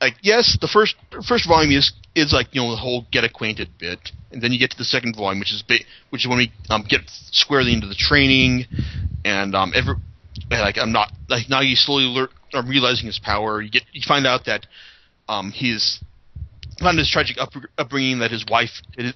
like 0.00 0.14
yes, 0.22 0.56
the 0.60 0.68
first 0.68 0.96
first 1.26 1.46
volume 1.46 1.72
is 1.72 1.92
is 2.14 2.32
like 2.32 2.48
you 2.52 2.60
know 2.60 2.70
the 2.70 2.76
whole 2.76 3.06
get 3.12 3.24
acquainted 3.24 3.68
bit, 3.78 4.10
and 4.32 4.42
then 4.42 4.52
you 4.52 4.58
get 4.58 4.70
to 4.70 4.78
the 4.78 4.84
second 4.84 5.16
volume, 5.16 5.38
which 5.40 5.52
is 5.52 5.62
ba- 5.62 5.84
which 6.10 6.24
is 6.24 6.28
when 6.28 6.38
we 6.38 6.52
um, 6.68 6.84
get 6.88 7.02
squarely 7.06 7.72
into 7.72 7.86
the 7.86 7.94
training, 7.94 8.64
and 9.24 9.54
um 9.54 9.72
every 9.74 9.94
like 10.50 10.78
I'm 10.78 10.92
not 10.92 11.12
like 11.28 11.48
now 11.48 11.60
you 11.60 11.76
slowly 11.76 12.04
learn 12.04 12.28
um, 12.54 12.68
realizing 12.68 13.06
his 13.06 13.18
power. 13.18 13.60
You 13.60 13.70
get 13.70 13.82
you 13.92 14.02
find 14.06 14.26
out 14.26 14.46
that 14.46 14.66
um 15.28 15.50
he's 15.50 16.00
found 16.80 16.98
his 16.98 17.10
tragic 17.10 17.36
up, 17.38 17.52
upbringing 17.76 18.20
that 18.20 18.30
his 18.30 18.44
wife 18.50 18.70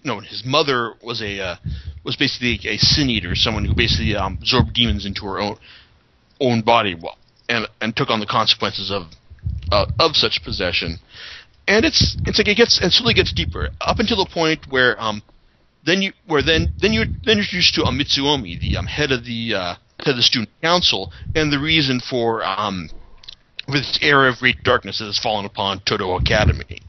no 0.05 0.21
his 0.21 0.43
mother 0.45 0.95
was 1.03 1.23
a 1.23 1.41
uh, 1.41 1.57
was 2.05 2.17
basically 2.17 2.61
a 2.69 2.77
sin 2.77 3.09
eater, 3.09 3.35
someone 3.35 3.65
who 3.65 3.75
basically 3.75 4.15
um, 4.15 4.37
absorbed 4.41 4.75
demons 4.75 5.07
into 5.07 5.25
her 5.25 5.41
own 5.41 5.57
own 6.45 6.63
body, 6.63 6.97
and 7.49 7.67
and 7.81 7.97
took 7.97 8.11
on 8.11 8.21
the 8.21 8.27
consequences 8.27 8.91
of 8.91 9.05
uh, 9.71 9.87
of 9.99 10.17
such 10.17 10.43
possession. 10.45 10.99
And 11.67 11.85
it's 11.85 12.17
it's 12.27 12.39
like 12.39 12.49
it 12.49 12.57
gets 12.57 12.81
it 12.83 12.93
slowly 12.93 13.15
gets 13.15 13.33
deeper 13.33 13.71
up 13.81 13.99
until 13.99 14.19
the 14.19 14.31
point 14.31 14.67
where 14.69 15.01
um 15.01 15.23
then 15.85 16.03
you 16.03 16.13
where 16.27 16.43
then 16.43 16.73
then 16.81 16.93
you 16.93 17.05
then 17.25 17.37
you're 17.37 17.45
introduced 17.45 17.75
to 17.75 17.85
um, 17.85 17.99
Mitsuomi, 17.99 18.61
the 18.61 18.77
um, 18.77 18.87
head 18.87 19.13
of 19.13 19.25
the 19.25 19.55
uh, 19.55 19.75
head 20.01 20.11
of 20.11 20.17
the 20.17 20.23
student 20.23 20.51
council, 20.63 21.13
and 21.35 21.53
the 21.53 21.59
reason 21.59 22.01
for 22.01 22.45
um 22.45 22.89
for 23.67 23.73
this 23.73 23.99
era 24.03 24.31
of 24.31 24.39
great 24.39 24.63
darkness 24.63 24.99
that 24.99 25.07
has 25.07 25.19
fallen 25.19 25.47
upon 25.47 25.81
Todo 25.81 26.17
Academy. 26.17 26.81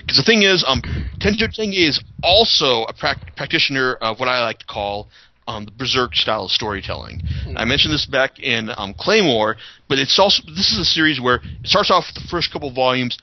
Because 0.00 0.16
the 0.16 0.22
thing 0.24 0.42
is, 0.42 0.64
um, 0.66 0.80
Tenjo 1.20 1.46
Tenge 1.52 1.88
is 1.88 2.00
also 2.22 2.84
a 2.84 2.92
pra- 2.92 3.20
practitioner 3.36 3.94
of 3.94 4.18
what 4.18 4.28
I 4.28 4.42
like 4.42 4.60
to 4.60 4.66
call 4.66 5.08
um, 5.46 5.64
the 5.64 5.70
berserk 5.72 6.14
style 6.14 6.44
of 6.44 6.50
storytelling. 6.50 7.22
Hmm. 7.44 7.56
I 7.56 7.64
mentioned 7.64 7.94
this 7.94 8.06
back 8.06 8.38
in 8.38 8.70
um, 8.76 8.94
Claymore, 8.98 9.56
but 9.88 9.98
it's 9.98 10.18
also 10.18 10.42
this 10.46 10.72
is 10.72 10.78
a 10.78 10.84
series 10.84 11.20
where 11.20 11.36
it 11.36 11.66
starts 11.66 11.90
off 11.90 12.04
with 12.14 12.22
the 12.22 12.28
first 12.28 12.52
couple 12.52 12.72
volumes 12.72 13.18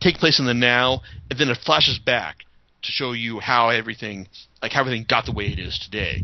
take 0.00 0.16
place 0.16 0.38
in 0.38 0.46
the 0.46 0.54
now, 0.54 1.00
and 1.30 1.38
then 1.38 1.48
it 1.48 1.58
flashes 1.64 1.98
back 1.98 2.44
to 2.82 2.92
show 2.92 3.12
you 3.12 3.40
how 3.40 3.70
everything 3.70 4.28
like 4.62 4.72
how 4.72 4.80
everything 4.80 5.06
got 5.08 5.26
the 5.26 5.32
way 5.32 5.46
it 5.46 5.58
is 5.58 5.78
today. 5.78 6.22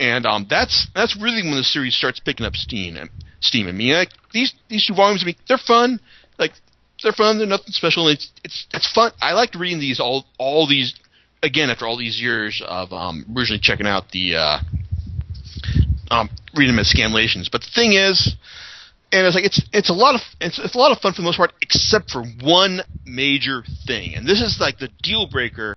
And 0.00 0.26
um, 0.26 0.46
that's 0.48 0.86
that's 0.94 1.16
really 1.20 1.42
when 1.42 1.56
the 1.56 1.64
series 1.64 1.96
starts 1.96 2.20
picking 2.20 2.46
up 2.46 2.54
steam. 2.54 2.96
And 2.96 3.10
steam. 3.40 3.68
I 3.68 3.72
mean, 3.72 3.94
like, 3.94 4.10
these 4.32 4.54
these 4.68 4.86
two 4.86 4.94
volumes, 4.94 5.22
I 5.22 5.26
mean, 5.26 5.36
they're 5.46 5.58
fun. 5.58 6.00
Like 6.38 6.52
they're 7.02 7.12
fun. 7.12 7.38
They're 7.38 7.46
nothing 7.46 7.72
special. 7.72 8.08
It's 8.08 8.30
it's 8.44 8.66
it's 8.72 8.90
fun. 8.92 9.12
I 9.20 9.32
liked 9.32 9.54
reading 9.54 9.80
these 9.80 10.00
all 10.00 10.26
all 10.38 10.66
these 10.66 10.94
again 11.42 11.70
after 11.70 11.86
all 11.86 11.96
these 11.96 12.20
years 12.20 12.62
of 12.66 12.92
um, 12.92 13.24
originally 13.36 13.60
checking 13.60 13.86
out 13.86 14.10
the 14.10 14.36
uh, 14.36 14.58
um, 16.10 16.30
reading 16.54 16.74
them 16.74 16.80
as 16.80 16.92
scanlations. 16.92 17.48
But 17.50 17.62
the 17.62 17.70
thing 17.74 17.92
is, 17.92 18.34
and 19.12 19.26
it's 19.26 19.34
like 19.34 19.44
it's 19.44 19.62
it's 19.72 19.90
a 19.90 19.94
lot 19.94 20.14
of 20.14 20.20
it's, 20.40 20.58
it's 20.58 20.74
a 20.74 20.78
lot 20.78 20.92
of 20.92 20.98
fun 20.98 21.12
for 21.12 21.22
the 21.22 21.26
most 21.26 21.36
part, 21.36 21.52
except 21.62 22.10
for 22.10 22.24
one 22.42 22.80
major 23.04 23.64
thing, 23.86 24.14
and 24.14 24.26
this 24.26 24.40
is 24.40 24.58
like 24.60 24.78
the 24.78 24.88
deal 25.02 25.26
breaker. 25.26 25.74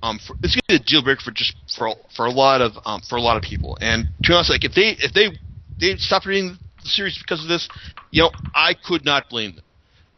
Um, 0.00 0.20
for, 0.24 0.36
it's 0.44 0.54
gonna 0.54 0.78
be 0.78 0.84
a 0.84 0.86
deal 0.86 1.02
breaker 1.02 1.20
for 1.24 1.32
just 1.32 1.56
for 1.76 1.90
for 2.14 2.26
a 2.26 2.30
lot 2.30 2.60
of 2.60 2.72
um, 2.84 3.00
for 3.08 3.16
a 3.16 3.20
lot 3.20 3.36
of 3.36 3.42
people. 3.42 3.76
And 3.80 4.06
to 4.22 4.28
be 4.28 4.34
honest, 4.34 4.50
like 4.50 4.64
if 4.64 4.72
they 4.74 4.94
if 5.00 5.12
they 5.12 5.36
they 5.80 5.96
stopped 5.96 6.26
reading 6.26 6.56
the 6.82 6.88
series 6.88 7.18
because 7.18 7.42
of 7.42 7.48
this, 7.48 7.68
you 8.10 8.22
know, 8.22 8.30
I 8.54 8.74
could 8.74 9.04
not 9.04 9.28
blame 9.28 9.56
them. 9.56 9.64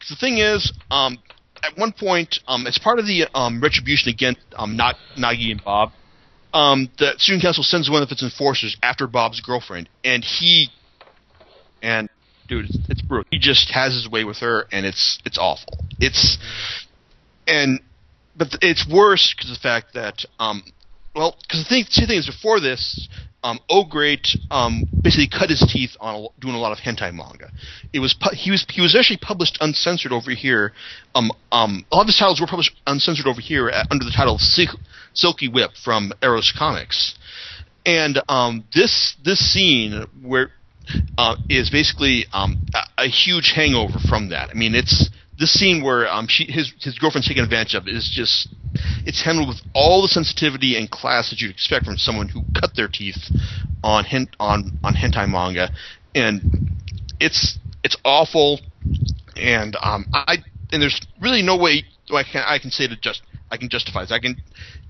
the 0.07 0.15
thing 0.15 0.37
is, 0.37 0.71
um, 0.91 1.17
at 1.63 1.77
one 1.77 1.91
point, 1.91 2.39
um, 2.47 2.67
as 2.67 2.77
part 2.77 2.99
of 2.99 3.05
the 3.05 3.27
um, 3.33 3.61
retribution 3.61 4.09
against 4.09 4.41
um, 4.55 4.75
not 4.75 4.95
Nagi 5.17 5.51
and 5.51 5.63
Bob, 5.63 5.91
um, 6.53 6.89
the 6.97 7.13
student 7.17 7.43
council 7.43 7.63
sends 7.63 7.89
one 7.89 8.03
of 8.03 8.11
its 8.11 8.23
enforcers 8.23 8.75
after 8.83 9.07
Bob's 9.07 9.39
girlfriend, 9.39 9.89
and 10.03 10.23
he 10.23 10.69
and 11.81 12.09
dude, 12.47 12.65
it's, 12.65 12.77
it's 12.89 13.01
brutal. 13.01 13.25
He 13.31 13.39
just 13.39 13.71
has 13.71 13.93
his 13.93 14.09
way 14.09 14.23
with 14.23 14.37
her, 14.37 14.67
and 14.71 14.85
it's 14.85 15.19
it's 15.25 15.37
awful. 15.37 15.79
It's 15.99 16.37
and 17.47 17.79
but 18.35 18.49
it's 18.61 18.87
worse 18.87 19.33
because 19.35 19.51
the 19.51 19.59
fact 19.59 19.93
that 19.93 20.25
um, 20.39 20.63
well, 21.15 21.37
because 21.41 21.63
the 21.63 21.69
thing, 21.69 21.85
two 21.89 22.05
things 22.05 22.25
before 22.25 22.59
this, 22.59 23.07
um, 23.43 23.59
Great 23.89 24.27
um, 24.51 24.83
basically 25.01 25.27
cut 25.27 25.49
his 25.49 25.59
teeth 25.71 25.95
on 25.99 26.15
a, 26.15 26.27
doing 26.39 26.53
a 26.53 26.59
lot 26.59 26.71
of 26.71 26.77
hentai 26.77 27.13
manga. 27.13 27.51
It 27.93 27.99
was 27.99 28.13
pu- 28.13 28.35
he 28.35 28.51
was 28.51 28.65
he 28.69 28.81
was 28.81 28.95
actually 28.95 29.17
published 29.17 29.57
uncensored 29.61 30.11
over 30.11 30.31
here. 30.31 30.73
Um, 31.15 31.31
um, 31.51 31.85
a 31.91 31.95
lot 31.95 32.01
of 32.01 32.07
his 32.07 32.17
titles 32.17 32.39
were 32.39 32.47
published 32.47 32.73
uncensored 32.87 33.27
over 33.27 33.41
here 33.41 33.69
at, 33.69 33.87
under 33.89 34.05
the 34.05 34.11
title 34.11 34.37
Sil- 34.39 34.79
Silky 35.13 35.47
Whip 35.47 35.71
from 35.83 36.13
Eros 36.21 36.53
Comix, 36.57 37.15
and 37.85 38.21
um, 38.29 38.63
this 38.73 39.15
this 39.23 39.39
scene 39.39 40.05
where 40.21 40.51
uh, 41.17 41.35
is 41.49 41.69
basically 41.69 42.25
um, 42.33 42.65
a, 42.73 43.05
a 43.05 43.07
huge 43.07 43.53
hangover 43.55 43.99
from 44.07 44.29
that. 44.29 44.49
I 44.49 44.53
mean, 44.53 44.75
it's 44.75 45.09
this 45.41 45.51
scene 45.51 45.83
where 45.83 46.07
um, 46.07 46.27
she 46.29 46.45
his 46.45 46.71
his 46.79 46.97
girlfriend's 46.99 47.27
taken 47.27 47.43
advantage 47.43 47.73
of 47.73 47.87
is 47.87 48.09
just 48.13 48.47
it's 49.05 49.23
handled 49.23 49.47
with 49.47 49.59
all 49.73 50.03
the 50.03 50.07
sensitivity 50.07 50.77
and 50.77 50.89
class 50.89 51.31
that 51.31 51.41
you'd 51.41 51.49
expect 51.49 51.83
from 51.83 51.97
someone 51.97 52.29
who 52.29 52.43
cut 52.59 52.75
their 52.75 52.87
teeth 52.87 53.17
on 53.83 54.03
hen, 54.03 54.27
on 54.39 54.71
on 54.83 54.93
hentai 54.93 55.27
manga, 55.27 55.71
and 56.13 56.43
it's 57.19 57.57
it's 57.83 57.97
awful, 58.05 58.61
and 59.35 59.75
um, 59.81 60.05
I 60.13 60.37
and 60.71 60.79
there's 60.79 61.01
really 61.19 61.41
no 61.41 61.57
way 61.57 61.85
I 62.13 62.23
can 62.23 62.43
I 62.47 62.59
can 62.59 62.69
say 62.69 62.87
to 62.87 62.95
just 62.95 63.23
I 63.49 63.57
can 63.57 63.67
justify 63.69 64.01
this. 64.01 64.11
I 64.11 64.19
can 64.19 64.39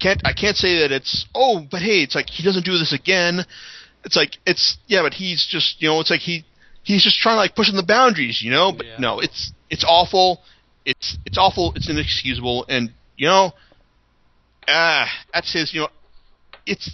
can't 0.02 0.22
I 0.26 0.34
can't 0.34 0.58
say 0.58 0.80
that 0.82 0.92
it's 0.92 1.26
oh 1.34 1.66
but 1.72 1.82
hey 1.82 2.04
it's 2.04 2.14
like 2.14 2.30
he 2.30 2.44
doesn't 2.44 2.66
do 2.66 2.78
this 2.78 2.92
again. 2.92 3.46
It's 4.04 4.18
like 4.18 4.38
it's 4.46 4.78
yeah 4.88 5.02
but 5.02 5.14
he's 5.14 5.48
just 5.50 5.82
you 5.82 5.88
know 5.88 6.02
it's 6.02 6.10
like 6.10 6.20
he 6.20 6.44
he's 6.84 7.04
just 7.04 7.20
trying 7.20 7.36
to 7.36 7.40
like 7.40 7.56
pushing 7.56 7.76
the 7.76 7.84
boundaries 7.84 8.42
you 8.42 8.52
know? 8.52 8.72
But 8.72 8.86
Yeah. 8.86 8.96
no 9.00 9.20
it's 9.20 9.52
it's 9.70 9.84
awful. 9.88 10.42
It's 10.86 11.18
it's 11.26 11.38
awful. 11.38 11.74
It's 11.76 11.90
inexcusable. 11.90 12.66
And 12.70 12.94
you 13.18 13.28
know 13.28 13.54
ah 14.68 15.10
that's 15.34 15.52
his 15.54 15.74
you 15.74 15.82
know 15.82 15.90
it's 16.66 16.90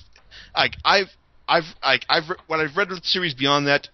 like 0.56 0.74
I've 0.86 1.10
I've 1.48 1.66
like 1.84 2.06
I've 2.10 2.24
what 2.48 2.60
I've 2.60 2.76
read 2.78 2.92
of 2.92 3.02
the 3.02 3.08
series 3.08 3.34
beyond 3.34 3.68
that 3.68 3.90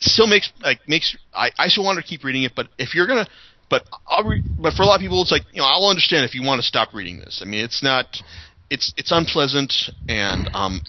still 0.00 0.26
makes 0.26 0.52
like 0.62 0.80
makes 0.88 1.16
I 1.34 1.50
I 1.58 1.68
still 1.68 1.84
want 1.84 1.98
to 1.98 2.02
keep 2.04 2.24
reading 2.24 2.42
it. 2.44 2.52
But 2.54 2.68
if 2.78 2.94
you're 2.94 3.06
gonna 3.06 3.26
but 3.68 3.84
I'll 4.08 4.24
re- 4.24 4.42
but 4.58 4.74
for 4.74 4.82
a 4.82 4.86
lot 4.86 4.96
of 4.96 5.00
people 5.00 5.22
it's 5.22 5.30
like 5.32 5.44
you 5.52 5.60
know 5.60 5.66
I'll 5.66 5.88
understand 5.88 6.24
if 6.24 6.34
you 6.34 6.42
want 6.42 6.60
to 6.60 6.66
stop 6.66 6.94
reading 6.94 7.18
this. 7.18 7.40
I 7.42 7.46
mean 7.46 7.64
it's 7.64 7.82
not 7.82 8.06
it's 8.70 8.92
it's 8.96 9.12
unpleasant. 9.12 9.72
And 10.08 10.48
um 10.54 10.80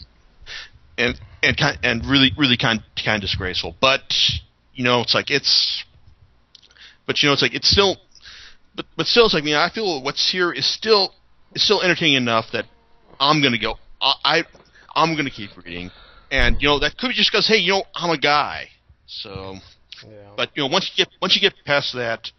and 0.97 1.19
and 1.43 1.57
kind 1.57 1.77
and 1.83 2.05
really 2.05 2.31
really 2.38 2.57
kind 2.57 2.81
kind 3.03 3.15
of 3.15 3.21
disgraceful. 3.21 3.75
But 3.81 4.13
you 4.74 4.83
know 4.83 5.01
it's 5.01 5.13
like 5.13 5.29
it's 5.29 5.83
but 7.05 7.21
you 7.21 7.27
know 7.29 7.33
it's 7.33 7.41
like 7.41 7.53
it's 7.53 7.69
still 7.69 7.98
but 8.75 8.86
but 8.98 9.05
still 9.07 9.25
it's 9.25 9.33
like 9.33 9.43
I 9.43 9.45
mean 9.45 9.55
I 9.55 9.69
feel 9.69 10.01
what's 10.03 10.31
here 10.31 10.51
is 10.51 10.65
still 10.65 11.13
is 11.55 11.63
still 11.63 11.81
entertaining 11.81 12.15
enough 12.15 12.45
that 12.53 12.65
I'm 13.19 13.41
gonna 13.41 13.60
go 13.60 13.75
I, 14.01 14.13
I 14.24 14.43
I'm 14.95 15.15
gonna 15.15 15.29
keep 15.31 15.51
reading. 15.57 15.91
And 16.31 16.62
you 16.62 16.67
know 16.69 16.79
that 16.79 16.98
could 16.98 17.10
be 17.10 17.13
just 17.13 17.31
because 17.31 17.48
hey 17.48 17.57
you 17.57 17.74
know 17.74 17.83
I'm 17.95 18.10
a 18.12 18.17
guy. 18.17 18.67
So 19.07 19.55
Yeah. 20.03 20.31
but 20.38 20.50
you 20.55 20.63
know 20.63 20.69
once 20.69 20.89
you 20.93 21.03
get 21.05 21.13
once 21.21 21.36
you 21.36 21.41
get 21.41 21.53
past 21.65 21.93
that 21.93 22.31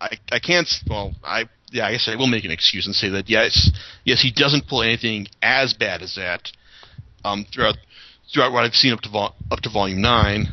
I 0.00 0.10
I 0.32 0.38
can't 0.38 0.68
well 0.88 1.14
I 1.22 1.44
yeah 1.70 1.86
I 1.86 1.92
guess 1.92 2.08
I 2.08 2.16
will 2.16 2.26
make 2.26 2.44
an 2.44 2.50
excuse 2.50 2.86
and 2.86 2.94
say 2.94 3.10
that 3.10 3.28
yes 3.28 3.70
yes 4.04 4.22
he 4.22 4.30
doesn't 4.30 4.66
pull 4.68 4.82
anything 4.82 5.26
as 5.42 5.74
bad 5.74 6.02
as 6.02 6.14
that 6.14 6.50
um 7.24 7.44
throughout 7.52 7.76
throughout 8.32 8.52
what 8.52 8.64
I've 8.64 8.74
seen 8.74 8.92
up 8.92 9.00
to 9.02 9.08
vol- 9.10 9.34
up 9.50 9.60
to 9.60 9.70
volume 9.70 10.00
9 10.00 10.46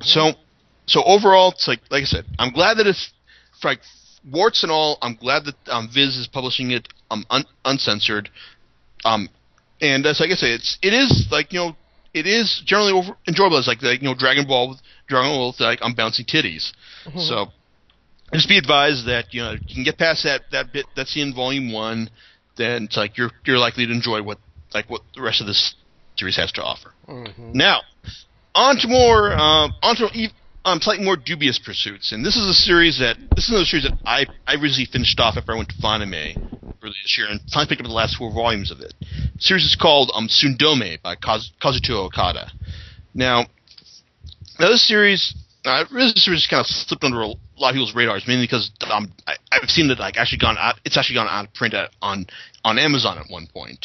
so 0.00 0.32
so 0.86 1.02
overall 1.04 1.52
it's 1.52 1.68
like 1.68 1.80
like 1.90 2.02
I 2.02 2.06
said 2.06 2.24
I'm 2.38 2.52
glad 2.52 2.78
that 2.78 2.86
it's 2.86 3.12
like 3.62 3.80
warts 4.30 4.62
and 4.62 4.72
all 4.72 4.98
I'm 5.02 5.14
glad 5.14 5.44
that 5.44 5.54
um, 5.68 5.88
Viz 5.92 6.16
is 6.16 6.28
publishing 6.28 6.70
it 6.70 6.88
um 7.10 7.24
un- 7.30 7.46
uncensored. 7.64 8.28
Um 9.04 9.28
and 9.80 10.04
as 10.06 10.20
like 10.20 10.30
I 10.30 10.34
say 10.34 10.52
it's 10.52 10.78
it 10.82 10.92
is 10.94 11.28
like 11.30 11.52
you 11.52 11.60
know 11.60 11.76
it 12.14 12.26
is 12.26 12.62
generally 12.66 12.92
over- 12.92 13.16
enjoyable. 13.26 13.58
It's 13.58 13.66
like, 13.68 13.82
like 13.82 14.02
you 14.02 14.08
know 14.08 14.14
Dragon 14.14 14.46
Ball 14.46 14.68
with 14.70 14.78
Dragon 15.08 15.30
Ball 15.30 15.48
with 15.48 15.60
like 15.60 15.78
I'm 15.82 15.94
bouncing 15.94 16.24
titties. 16.26 16.72
So 17.20 17.46
just 18.32 18.48
be 18.48 18.58
advised 18.58 19.06
that 19.06 19.32
you 19.32 19.42
know 19.42 19.52
you 19.52 19.74
can 19.74 19.84
get 19.84 19.98
past 19.98 20.24
that 20.24 20.42
that 20.52 20.72
bit 20.72 20.86
that's 20.96 21.16
in 21.16 21.34
volume 21.34 21.72
one 21.72 22.10
then 22.56 22.84
it's 22.84 22.96
like 22.96 23.16
you're 23.16 23.30
you're 23.44 23.58
likely 23.58 23.86
to 23.86 23.92
enjoy 23.92 24.22
what 24.22 24.38
like 24.74 24.88
what 24.90 25.02
the 25.14 25.22
rest 25.22 25.40
of 25.40 25.46
this 25.46 25.74
series 26.22 26.36
has 26.36 26.52
to 26.52 26.62
offer 26.62 26.90
Mhm. 27.08 27.54
now, 27.54 27.78
on 28.54 28.76
to 28.78 28.86
more, 28.88 29.32
um, 29.32 29.74
on 29.82 29.96
to 29.96 30.06
e- 30.14 30.30
um, 30.64 30.80
slightly 30.80 31.04
more 31.04 31.16
dubious 31.16 31.58
pursuits, 31.58 32.12
and 32.12 32.24
this 32.24 32.36
is 32.36 32.46
a 32.46 32.54
series 32.54 32.98
that 33.04 33.16
this 33.34 33.44
is 33.46 33.50
another 33.50 33.64
series 33.72 33.84
that 33.88 33.98
I 34.06 34.20
I 34.46 34.54
recently 34.54 34.86
finished 34.96 35.18
off 35.18 35.36
after 35.36 35.52
I 35.52 35.56
went 35.56 35.70
to 35.70 35.78
Fanime 35.82 36.36
earlier 36.82 37.02
this 37.02 37.14
year, 37.18 37.26
and 37.28 37.40
finally 37.52 37.68
picked 37.70 37.80
up 37.82 37.88
the 37.88 37.92
last 38.02 38.14
four 38.16 38.30
volumes 38.32 38.70
of 38.70 38.78
it. 38.80 38.94
The 39.00 39.42
series 39.48 39.64
is 39.64 39.74
called 39.74 40.12
um, 40.14 40.28
Sundome 40.28 41.02
by 41.02 41.16
Kaz- 41.16 41.50
Kazuto 41.60 41.96
Okada. 42.06 42.52
Now, 43.14 43.46
now 44.60 44.68
this 44.68 44.86
series, 44.86 45.34
uh, 45.64 45.84
really 45.90 46.12
this 46.12 46.24
series 46.24 46.46
kind 46.46 46.60
of 46.60 46.66
slipped 46.66 47.02
under 47.02 47.20
a 47.22 47.26
lot 47.62 47.70
of 47.70 47.74
people's 47.74 47.94
radars, 47.96 48.24
mainly 48.28 48.44
because 48.46 48.70
um, 48.88 49.12
I, 49.26 49.34
I've 49.50 49.68
seen 49.70 49.88
that 49.88 49.98
like 49.98 50.16
actually 50.16 50.38
gone 50.38 50.56
out. 50.58 50.76
It's 50.84 50.96
actually 50.96 51.16
gone 51.16 51.28
out 51.28 51.46
of 51.46 51.54
print 51.54 51.74
at, 51.74 51.90
on 52.00 52.26
on 52.64 52.78
Amazon 52.78 53.18
at 53.18 53.26
one 53.28 53.46
point. 53.48 53.82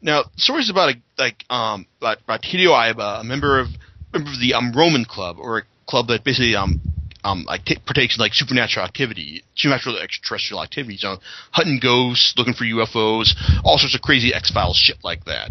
Now, 0.00 0.24
story's 0.36 0.70
about 0.70 0.90
a 0.90 0.94
like 1.18 1.44
um 1.50 1.86
about, 2.00 2.42
Hideo 2.42 2.70
Aiba, 2.70 3.20
a 3.20 3.24
member 3.24 3.60
of 3.60 3.68
member 4.12 4.30
of 4.30 4.40
the 4.40 4.54
um 4.54 4.72
Roman 4.72 5.04
Club, 5.04 5.38
or 5.38 5.58
a 5.58 5.62
club 5.86 6.08
that 6.08 6.24
basically 6.24 6.54
um 6.54 6.80
um 7.24 7.44
like 7.44 7.64
ta 7.64 7.74
partakes 7.84 8.16
in 8.16 8.20
like 8.20 8.34
supernatural 8.34 8.84
activity, 8.84 9.42
supernatural 9.54 9.98
extraterrestrial 9.98 10.62
activities, 10.62 11.02
you 11.02 11.10
know, 11.10 11.18
hunting 11.52 11.80
ghosts, 11.82 12.34
looking 12.36 12.54
for 12.54 12.64
UFOs, 12.64 13.34
all 13.64 13.78
sorts 13.78 13.94
of 13.94 14.02
crazy 14.02 14.34
X 14.34 14.50
Files 14.50 14.76
shit 14.76 14.98
like 15.02 15.24
that. 15.24 15.50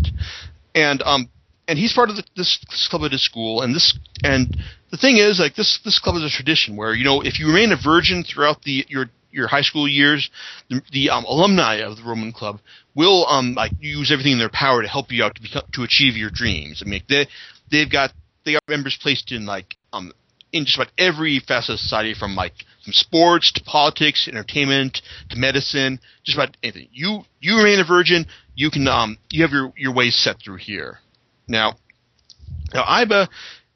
And 0.73 1.01
um 1.03 1.29
and 1.67 1.79
he's 1.79 1.93
part 1.93 2.09
of 2.09 2.15
the, 2.15 2.23
this, 2.35 2.59
this 2.69 2.87
club 2.87 3.03
at 3.03 3.11
his 3.11 3.23
school, 3.23 3.61
and 3.61 3.75
this 3.75 3.97
and 4.23 4.55
the 4.91 4.97
thing 4.97 5.17
is 5.17 5.39
like 5.39 5.55
this 5.55 5.79
this 5.83 5.99
club 5.99 6.15
is 6.15 6.23
a 6.23 6.29
tradition 6.29 6.75
where 6.75 6.93
you 6.93 7.03
know 7.03 7.21
if 7.21 7.39
you 7.39 7.47
remain 7.47 7.71
a 7.71 7.77
virgin 7.81 8.23
throughout 8.23 8.61
the 8.61 8.85
your 8.87 9.09
your 9.36 9.48
high 9.48 9.62
school 9.62 9.88
years, 9.88 10.30
the, 10.70 10.82
the 10.92 11.10
um, 11.10 11.25
alumni 11.25 11.75
of 11.75 11.98
the 11.98 12.04
Roman 12.04 12.32
Club 12.32 12.60
will 12.96 13.27
um 13.27 13.54
like 13.54 13.72
use 13.80 14.12
everything 14.12 14.34
in 14.34 14.39
their 14.39 14.50
power 14.50 14.82
to 14.82 14.88
help 14.88 15.12
you 15.12 15.24
out 15.24 15.36
to 15.36 15.42
become 15.42 15.63
to 15.74 15.84
achieve 15.84 16.15
your 16.15 16.30
dreams. 16.32 16.82
I 16.84 16.89
mean, 16.89 17.04
they 17.10 17.27
they've 17.70 17.92
got 17.92 18.12
they 18.46 18.54
got 18.54 18.63
members 18.68 18.98
placed 19.00 19.32
in 19.32 19.46
like 19.46 19.75
um 19.94 20.13
in 20.51 20.65
just 20.65 20.77
about 20.77 20.92
every 20.98 21.39
facet 21.39 21.74
of 21.74 21.80
society, 21.80 22.13
from 22.13 22.36
like 22.36 22.54
from 22.84 22.94
sports 22.94 23.51
to 23.51 23.63
politics, 23.63 24.27
entertainment 24.27 25.01
to 25.30 25.38
medicine, 25.38 26.00
just 26.24 26.38
about 26.38 26.56
anything. 26.63 26.88
You 26.94 27.24
you 27.42 27.58
remain 27.58 27.80
a 27.80 27.86
virgin, 27.86 28.25
you 28.56 28.72
can 28.72 28.88
um 28.88 29.18
you 29.30 29.44
have 29.44 29.51
your 29.51 29.74
your 29.75 29.94
ways 29.94 30.15
set 30.15 30.38
through 30.44 30.58
here. 30.58 31.00
Now, 31.48 31.74
now 32.74 32.84
Aiba, 32.84 33.27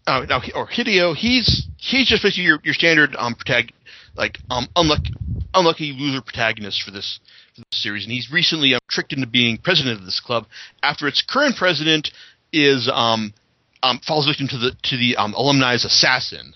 uh, 0.08 0.26
now 0.30 0.42
or 0.56 0.68
Hideo, 0.68 1.16
he's 1.16 1.68
he's 1.78 2.08
just 2.08 2.24
basically 2.24 2.46
your 2.46 2.60
your 2.64 2.74
standard 2.74 3.16
um 3.18 3.36
protag- 3.36 3.74
like 4.20 4.38
um 4.52 4.68
unlucky 4.76 5.14
unlucky 5.56 5.96
loser 5.98 6.22
protagonist 6.22 6.84
for 6.84 6.92
this 6.92 7.20
for 7.56 7.62
this 7.62 7.82
series, 7.82 8.04
and 8.04 8.12
he's 8.12 8.32
recently 8.32 8.76
um, 8.76 8.80
tricked 8.90 9.14
into 9.14 9.26
being 9.26 9.58
president 9.58 9.98
of 9.98 10.06
this 10.06 10.20
club 10.20 10.46
after 10.84 11.08
its 11.08 11.24
current 11.28 11.56
president 11.56 12.12
is 12.54 12.90
um 12.94 13.34
um 13.82 14.00
falls 14.06 14.28
victim 14.28 14.48
to 14.48 14.58
the 14.58 14.72
to 14.84 14.98
the 14.98 15.16
um 15.16 15.34
alumni's 15.34 15.86
assassin, 15.86 16.54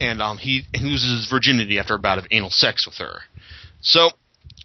and 0.00 0.20
um 0.20 0.38
he, 0.38 0.64
he 0.74 0.84
loses 0.84 1.20
his 1.20 1.30
virginity 1.30 1.78
after 1.78 1.94
a 1.94 1.98
bout 1.98 2.18
of 2.18 2.26
anal 2.32 2.50
sex 2.50 2.86
with 2.86 2.96
her. 2.96 3.20
So 3.82 4.10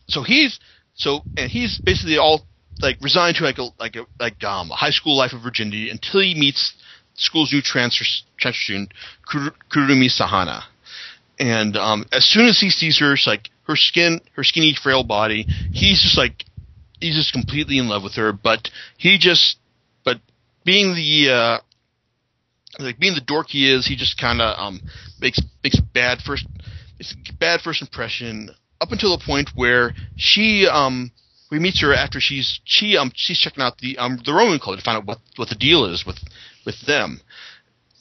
so 0.08 0.24
he's 0.24 0.60
so 0.96 1.26
and 1.36 1.52
he's 1.52 1.80
basically 1.86 2.18
all 2.18 2.46
like 2.82 2.98
resigned 3.02 3.36
to 3.38 3.44
like 3.44 3.58
a 3.58 3.68
like 3.78 3.96
a 3.98 4.06
like 4.20 4.44
um 4.44 4.72
a 4.72 4.76
high 4.76 4.92
school 4.92 5.18
life 5.18 5.34
of 5.34 5.42
virginity 5.42 5.90
until 5.90 6.22
he 6.22 6.34
meets 6.34 6.74
school's 7.16 7.52
new 7.52 7.62
transfer 7.62 8.06
transfer 8.40 8.62
student 8.64 8.94
Kur- 9.28 9.54
Kurumi 9.72 10.10
Sahana. 10.10 10.64
And 11.40 11.78
um, 11.78 12.06
as 12.12 12.26
soon 12.26 12.48
as 12.48 12.60
he 12.60 12.70
sees 12.70 13.00
her, 13.00 13.14
it's 13.14 13.28
like 13.28 13.50
her 13.64 13.76
skin, 13.76 14.22
her 14.36 14.44
skinny, 14.44 14.76
frail 14.82 15.04
body, 15.04 15.46
he's 15.72 16.02
just 16.02 16.18
like 16.18 16.44
he's 17.00 17.16
just 17.16 17.34
completely 17.34 17.78
in 17.78 17.88
love 17.88 18.04
with 18.04 18.16
her. 18.16 18.34
But 18.34 18.70
he 18.98 19.18
just, 19.20 19.58
but 20.04 20.20
being 20.66 20.96
the 20.96 21.32
uh, 21.32 21.58
like 22.80 23.00
being 23.00 23.14
the 23.14 23.22
dork 23.22 23.48
he 23.50 23.72
is, 23.72 23.86
he 23.86 23.96
just 23.96 24.20
kind 24.20 24.42
of 24.42 24.58
um, 24.58 24.82
makes 25.20 25.40
makes 25.64 25.80
bad 25.80 26.20
first 26.26 26.46
a 27.00 27.34
bad 27.34 27.62
first 27.62 27.82
impression 27.82 28.50
up 28.82 28.92
until 28.92 29.16
the 29.16 29.24
point 29.24 29.50
where 29.56 29.94
she 30.16 30.68
um 30.72 31.12
we 31.52 31.60
meet 31.60 31.78
her 31.82 31.94
after 31.94 32.20
she's 32.20 32.60
she 32.64 32.98
um 32.98 33.12
she's 33.16 33.40
checking 33.40 33.64
out 33.64 33.78
the 33.80 33.98
um 33.98 34.20
the 34.26 34.34
Roman 34.34 34.60
club 34.60 34.78
to 34.78 34.84
find 34.84 34.98
out 34.98 35.06
what 35.06 35.20
what 35.36 35.50
the 35.50 35.56
deal 35.56 35.86
is 35.86 36.06
with 36.06 36.18
with 36.66 36.80
them, 36.86 37.22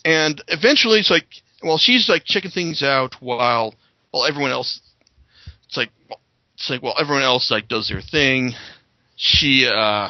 and 0.04 0.42
eventually 0.48 1.00
it's 1.00 1.10
like 1.10 1.26
well 1.66 1.78
she's 1.78 2.08
like 2.08 2.24
checking 2.24 2.50
things 2.50 2.82
out 2.82 3.14
while 3.20 3.74
while 4.10 4.24
everyone 4.24 4.50
else 4.50 4.80
it's 5.66 5.76
like 5.76 5.90
it's 6.54 6.70
like 6.70 6.82
well 6.82 6.94
everyone 6.98 7.22
else 7.22 7.50
like 7.50 7.68
does 7.68 7.88
their 7.88 8.00
thing, 8.00 8.52
she 9.16 9.66
uh 9.66 10.08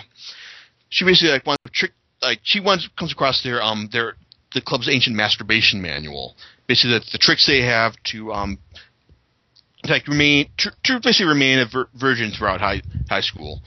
she 0.88 1.04
basically 1.04 1.30
like 1.30 1.46
wants 1.46 1.62
to 1.64 1.70
trick 1.70 1.92
like 2.22 2.40
she 2.42 2.60
wants 2.60 2.88
comes 2.98 3.12
across 3.12 3.42
their 3.42 3.62
um 3.62 3.88
their 3.92 4.14
the 4.54 4.60
club's 4.60 4.88
ancient 4.88 5.16
masturbation 5.16 5.82
manual 5.82 6.36
basically 6.66 6.98
the, 6.98 7.04
the 7.12 7.18
tricks 7.18 7.46
they 7.46 7.62
have 7.62 7.94
to 8.04 8.32
um 8.32 8.58
in 9.86 9.88
fact, 9.88 10.08
remain 10.08 10.48
to, 10.58 10.70
to 10.84 11.00
basically 11.02 11.26
remain 11.26 11.60
a 11.60 11.66
vir- 11.66 11.88
virgin 11.94 12.32
throughout 12.32 12.60
high 12.60 12.82
high 13.08 13.20
school. 13.20 13.60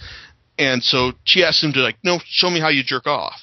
And 0.58 0.84
so 0.84 1.14
she 1.24 1.44
asks 1.44 1.64
him 1.64 1.72
to 1.74 1.80
like, 1.80 1.96
no, 2.04 2.20
show 2.26 2.50
me 2.50 2.60
how 2.60 2.68
you 2.68 2.84
jerk 2.84 3.08
off. 3.08 3.40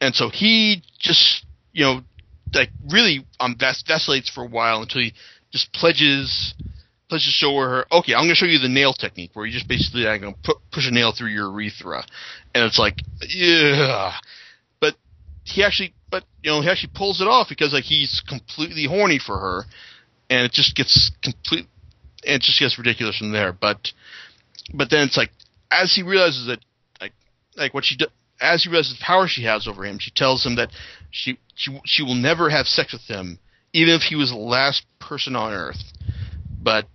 And 0.00 0.14
so 0.14 0.28
he 0.28 0.82
just, 0.98 1.46
you 1.72 1.84
know, 1.84 2.00
like 2.54 2.70
really 2.90 3.26
um 3.40 3.56
vas- 3.58 3.84
vacillates 3.86 4.30
for 4.30 4.44
a 4.44 4.48
while 4.48 4.82
until 4.82 5.02
he 5.02 5.12
just 5.52 5.72
pledges 5.72 6.54
pledges 7.08 7.26
to 7.26 7.32
show 7.32 7.56
her, 7.56 7.86
okay, 7.90 8.14
I'm 8.14 8.24
going 8.24 8.30
to 8.30 8.34
show 8.34 8.46
you 8.46 8.58
the 8.58 8.68
nail 8.68 8.92
technique 8.92 9.30
where 9.32 9.46
you 9.46 9.52
just 9.52 9.68
basically 9.68 10.06
I'm 10.06 10.20
gonna 10.20 10.36
pu- 10.44 10.60
push 10.70 10.86
a 10.86 10.90
nail 10.90 11.12
through 11.16 11.28
your 11.28 11.50
urethra, 11.50 12.04
and 12.54 12.64
it's 12.64 12.78
like, 12.78 13.02
yeah. 13.28 14.12
But 14.80 14.96
he 15.44 15.64
actually, 15.64 15.94
but 16.10 16.24
you 16.42 16.50
know, 16.50 16.60
he 16.60 16.68
actually 16.68 16.92
pulls 16.94 17.20
it 17.20 17.26
off 17.28 17.48
because 17.48 17.72
like 17.72 17.84
he's 17.84 18.22
completely 18.28 18.84
horny 18.84 19.18
for 19.18 19.38
her, 19.38 19.64
and 20.30 20.44
it 20.44 20.52
just 20.52 20.76
gets 20.76 21.10
complete 21.22 21.66
and 22.24 22.36
it 22.36 22.42
just 22.42 22.60
gets 22.60 22.78
ridiculous 22.78 23.16
from 23.16 23.32
there. 23.32 23.52
But 23.52 23.92
but 24.74 24.90
then 24.90 25.06
it's 25.06 25.16
like 25.16 25.30
as 25.70 25.94
he 25.94 26.02
realizes 26.02 26.46
that 26.46 26.60
like 27.00 27.12
like 27.56 27.74
what 27.74 27.84
she 27.84 27.96
do, 27.96 28.06
as 28.40 28.64
he 28.64 28.70
realizes 28.70 28.98
the 28.98 29.04
power 29.04 29.26
she 29.26 29.44
has 29.44 29.66
over 29.66 29.84
him, 29.84 29.98
she 29.98 30.10
tells 30.10 30.44
him 30.44 30.56
that 30.56 30.70
she 31.10 31.38
she 31.54 31.80
she 31.84 32.02
will 32.02 32.14
never 32.14 32.50
have 32.50 32.66
sex 32.66 32.92
with 32.92 33.02
him, 33.02 33.38
even 33.72 33.94
if 33.94 34.02
he 34.02 34.16
was 34.16 34.30
the 34.30 34.36
last 34.36 34.84
person 35.00 35.36
on 35.36 35.52
earth. 35.52 35.82
But 36.62 36.88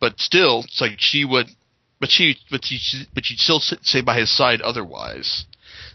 but 0.00 0.18
still, 0.18 0.62
it's 0.64 0.80
like 0.80 0.98
she 0.98 1.24
would. 1.24 1.48
But 2.00 2.10
she, 2.10 2.36
but 2.50 2.64
she, 2.64 3.06
but 3.14 3.24
she'd 3.24 3.38
still 3.38 3.60
stay 3.60 4.00
by 4.00 4.18
his 4.18 4.36
side 4.36 4.60
otherwise. 4.60 5.44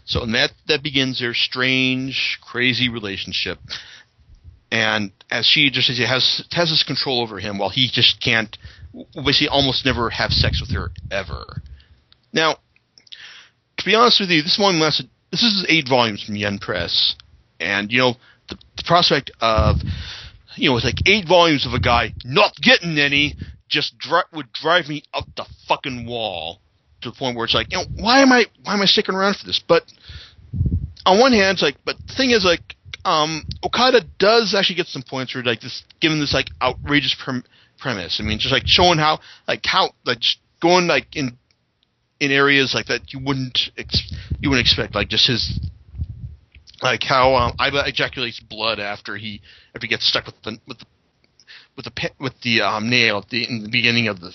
So 0.06 0.22
and 0.22 0.34
that 0.34 0.52
that 0.66 0.82
begins 0.82 1.20
their 1.20 1.34
strange, 1.34 2.38
crazy 2.42 2.88
relationship 2.88 3.58
and 4.70 5.12
as 5.30 5.46
she 5.46 5.70
just 5.70 5.88
has 5.88 6.44
has 6.52 6.70
this 6.70 6.84
control 6.86 7.22
over 7.22 7.38
him 7.38 7.58
while 7.58 7.70
he 7.70 7.88
just 7.90 8.22
can't 8.22 8.56
basically 9.14 9.48
almost 9.48 9.84
never 9.84 10.10
have 10.10 10.30
sex 10.30 10.60
with 10.60 10.70
her 10.70 10.90
ever. 11.10 11.62
Now, 12.32 12.58
to 13.78 13.84
be 13.84 13.94
honest 13.94 14.20
with 14.20 14.30
you, 14.30 14.42
this 14.42 14.58
one 14.60 14.80
lasted. 14.80 15.08
This 15.30 15.42
is 15.42 15.66
eight 15.68 15.88
volumes 15.88 16.22
from 16.24 16.36
Yen 16.36 16.58
Press, 16.58 17.14
and 17.60 17.90
you 17.90 17.98
know 17.98 18.14
the, 18.48 18.56
the 18.76 18.84
prospect 18.84 19.30
of 19.40 19.76
you 20.56 20.70
know 20.70 20.74
with 20.74 20.84
like 20.84 21.06
eight 21.06 21.26
volumes 21.26 21.66
of 21.66 21.72
a 21.72 21.80
guy 21.80 22.14
not 22.24 22.54
getting 22.60 22.98
any 22.98 23.36
just 23.68 23.98
dri- 23.98 24.22
would 24.32 24.52
drive 24.52 24.88
me 24.88 25.02
up 25.12 25.24
the 25.36 25.44
fucking 25.66 26.06
wall 26.06 26.60
to 27.02 27.10
the 27.10 27.16
point 27.16 27.36
where 27.36 27.44
it's 27.44 27.54
like 27.54 27.70
you 27.70 27.78
know 27.78 27.84
why 27.96 28.20
am 28.20 28.32
I 28.32 28.44
why 28.64 28.74
am 28.74 28.82
I 28.82 28.86
sticking 28.86 29.14
around 29.14 29.36
for 29.36 29.46
this? 29.46 29.60
But 29.66 29.84
on 31.06 31.20
one 31.20 31.32
hand, 31.32 31.56
it's 31.56 31.62
like 31.62 31.76
but 31.84 31.96
the 32.06 32.14
thing 32.14 32.30
is 32.30 32.44
like 32.44 32.76
um, 33.04 33.46
Okada 33.64 34.02
does 34.18 34.54
actually 34.54 34.76
get 34.76 34.86
some 34.86 35.02
points 35.02 35.32
for 35.32 35.42
like 35.42 35.60
this, 35.60 35.82
given 36.00 36.20
this 36.20 36.34
like 36.34 36.48
outrageous 36.60 37.16
prem- 37.18 37.44
premise. 37.78 38.18
I 38.20 38.24
mean, 38.24 38.38
just 38.38 38.52
like 38.52 38.66
showing 38.66 38.98
how 38.98 39.20
like 39.46 39.64
how 39.64 39.92
like 40.04 40.22
going 40.60 40.86
like 40.86 41.16
in 41.16 41.38
in 42.20 42.30
areas 42.30 42.74
like 42.74 42.86
that 42.86 43.12
you 43.12 43.20
wouldn't 43.24 43.58
ex- 43.76 44.12
you 44.40 44.50
wouldn't 44.50 44.66
expect, 44.66 44.94
like 44.94 45.08
just 45.08 45.28
his 45.28 45.60
like 46.82 47.02
how 47.02 47.34
um, 47.34 47.52
Aiba 47.58 47.88
ejaculates 47.88 48.40
blood 48.40 48.78
after 48.78 49.16
he 49.16 49.40
after 49.74 49.86
he 49.86 49.88
gets 49.88 50.08
stuck 50.08 50.26
with 50.26 50.40
the 50.42 50.58
with 50.66 50.78
the 50.78 50.86
with 51.76 51.84
the 51.84 52.10
with 52.18 52.40
the 52.42 52.60
um, 52.62 52.90
nail 52.90 53.18
at 53.18 53.28
the 53.28 53.48
in 53.48 53.62
the 53.62 53.70
beginning 53.70 54.08
of 54.08 54.20
the 54.20 54.32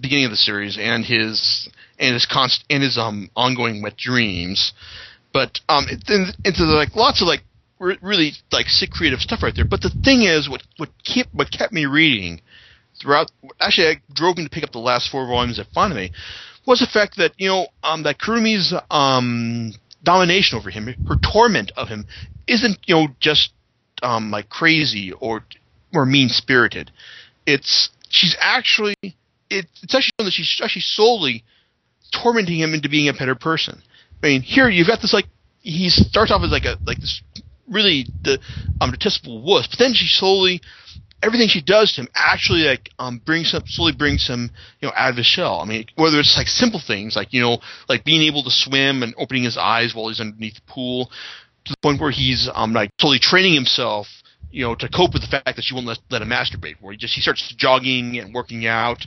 beginning 0.00 0.24
of 0.24 0.30
the 0.30 0.36
series 0.36 0.78
and 0.80 1.04
his 1.04 1.68
and 1.98 2.14
his 2.14 2.26
const 2.26 2.64
and 2.70 2.82
his 2.82 2.98
um 2.98 3.30
ongoing 3.36 3.82
wet 3.82 3.96
dreams. 3.96 4.72
But 5.32 5.60
um, 5.68 5.86
it, 5.88 6.02
into 6.44 6.66
the, 6.66 6.72
like 6.72 6.94
lots 6.94 7.22
of 7.22 7.28
like 7.28 7.40
really 7.78 8.32
like 8.50 8.66
sick 8.66 8.90
creative 8.90 9.20
stuff 9.20 9.42
right 9.42 9.54
there. 9.54 9.64
But 9.64 9.80
the 9.80 9.90
thing 10.04 10.22
is, 10.22 10.48
what 10.48 10.62
what 10.76 10.90
kept 11.04 11.32
what 11.34 11.50
kept 11.50 11.72
me 11.72 11.86
reading 11.86 12.40
throughout. 13.00 13.30
Actually, 13.60 13.88
I 13.88 13.94
drove 14.12 14.36
me 14.36 14.44
to 14.44 14.50
pick 14.50 14.64
up 14.64 14.72
the 14.72 14.78
last 14.78 15.10
four 15.10 15.26
volumes 15.26 15.58
of 15.58 15.66
Fanime 15.74 16.10
was 16.66 16.80
the 16.80 16.86
fact 16.86 17.16
that 17.16 17.32
you 17.38 17.48
know 17.48 17.66
um, 17.82 18.02
that 18.04 18.18
Kurumi's 18.18 18.74
um, 18.90 19.72
domination 20.02 20.58
over 20.58 20.70
him, 20.70 20.94
her 21.08 21.16
torment 21.16 21.72
of 21.76 21.88
him, 21.88 22.06
isn't 22.46 22.78
you 22.86 22.94
know 22.94 23.08
just 23.20 23.52
um, 24.02 24.30
like 24.30 24.48
crazy 24.48 25.12
or 25.12 25.44
or 25.94 26.06
mean 26.06 26.28
spirited. 26.28 26.90
It's 27.46 27.90
she's 28.08 28.36
actually 28.40 28.94
it, 29.02 29.66
it's 29.82 29.94
actually 29.94 30.12
that 30.18 30.32
she's 30.32 30.60
actually 30.62 30.82
solely 30.82 31.44
tormenting 32.12 32.58
him 32.58 32.74
into 32.74 32.88
being 32.88 33.08
a 33.08 33.12
better 33.12 33.34
person. 33.34 33.82
I 34.22 34.26
mean, 34.26 34.42
here 34.42 34.68
you've 34.68 34.86
got 34.86 35.00
this 35.00 35.12
like 35.12 35.26
he 35.62 35.88
starts 35.90 36.30
off 36.30 36.42
as 36.42 36.50
like 36.50 36.64
a 36.64 36.76
like 36.84 36.98
this 36.98 37.22
really 37.68 38.06
the 38.22 38.38
um 38.80 38.90
detestable 38.90 39.42
wuss, 39.42 39.66
but 39.68 39.78
then 39.78 39.94
she 39.94 40.06
slowly 40.06 40.60
everything 41.22 41.48
she 41.48 41.62
does 41.62 41.92
to 41.92 42.02
him 42.02 42.08
actually 42.14 42.62
like 42.62 42.90
um 42.98 43.18
brings 43.24 43.52
him 43.52 43.62
slowly 43.66 43.92
brings 43.92 44.26
him 44.26 44.50
you 44.80 44.88
know 44.88 44.94
out 44.96 45.10
of 45.10 45.16
his 45.16 45.26
shell. 45.26 45.60
I 45.60 45.64
mean, 45.64 45.86
whether 45.96 46.18
it's 46.18 46.36
like 46.36 46.48
simple 46.48 46.80
things 46.84 47.16
like 47.16 47.32
you 47.32 47.40
know 47.40 47.58
like 47.88 48.04
being 48.04 48.22
able 48.22 48.42
to 48.44 48.50
swim 48.50 49.02
and 49.02 49.14
opening 49.16 49.44
his 49.44 49.56
eyes 49.56 49.94
while 49.94 50.08
he's 50.08 50.20
underneath 50.20 50.56
the 50.56 50.62
pool, 50.66 51.10
to 51.64 51.72
the 51.72 51.76
point 51.82 52.00
where 52.00 52.10
he's 52.10 52.48
um 52.54 52.72
like 52.72 52.90
totally 52.98 53.18
training 53.18 53.54
himself 53.54 54.06
you 54.50 54.64
know 54.64 54.74
to 54.74 54.88
cope 54.88 55.12
with 55.12 55.22
the 55.22 55.28
fact 55.28 55.56
that 55.56 55.62
she 55.62 55.74
won't 55.74 55.86
let, 55.86 55.98
let 56.10 56.22
him 56.22 56.28
masturbate. 56.28 56.76
Where 56.80 56.92
he 56.92 56.98
just 56.98 57.14
he 57.14 57.20
starts 57.20 57.54
jogging 57.56 58.18
and 58.18 58.34
working 58.34 58.66
out, 58.66 59.04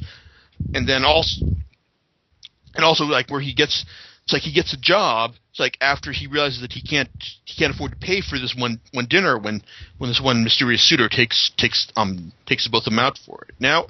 and 0.73 0.87
then 0.87 1.03
also 1.05 1.45
and 2.75 2.83
also 2.83 3.05
like 3.05 3.29
where 3.29 3.41
he 3.41 3.53
gets 3.53 3.85
it's 4.23 4.33
like 4.33 4.41
he 4.41 4.53
gets 4.53 4.73
a 4.73 4.77
job. 4.77 5.33
It's 5.55 5.59
like 5.61 5.77
after 5.79 6.11
he 6.11 6.27
realizes 6.27 6.59
that 6.59 6.73
he 6.73 6.81
can't 6.81 7.09
he 7.45 7.57
can't 7.57 7.73
afford 7.73 7.91
to 7.91 7.97
pay 7.97 8.19
for 8.19 8.37
this 8.37 8.53
one 8.53 8.81
one 8.91 9.05
dinner 9.05 9.37
when 9.37 9.61
when 9.97 10.09
this 10.09 10.19
one 10.19 10.43
mysterious 10.43 10.83
suitor 10.83 11.07
takes 11.07 11.49
takes 11.55 11.87
um 11.95 12.33
takes 12.45 12.67
both 12.67 12.81
of 12.81 12.91
them 12.91 12.99
out 12.99 13.17
for 13.25 13.45
it. 13.47 13.55
Now, 13.57 13.87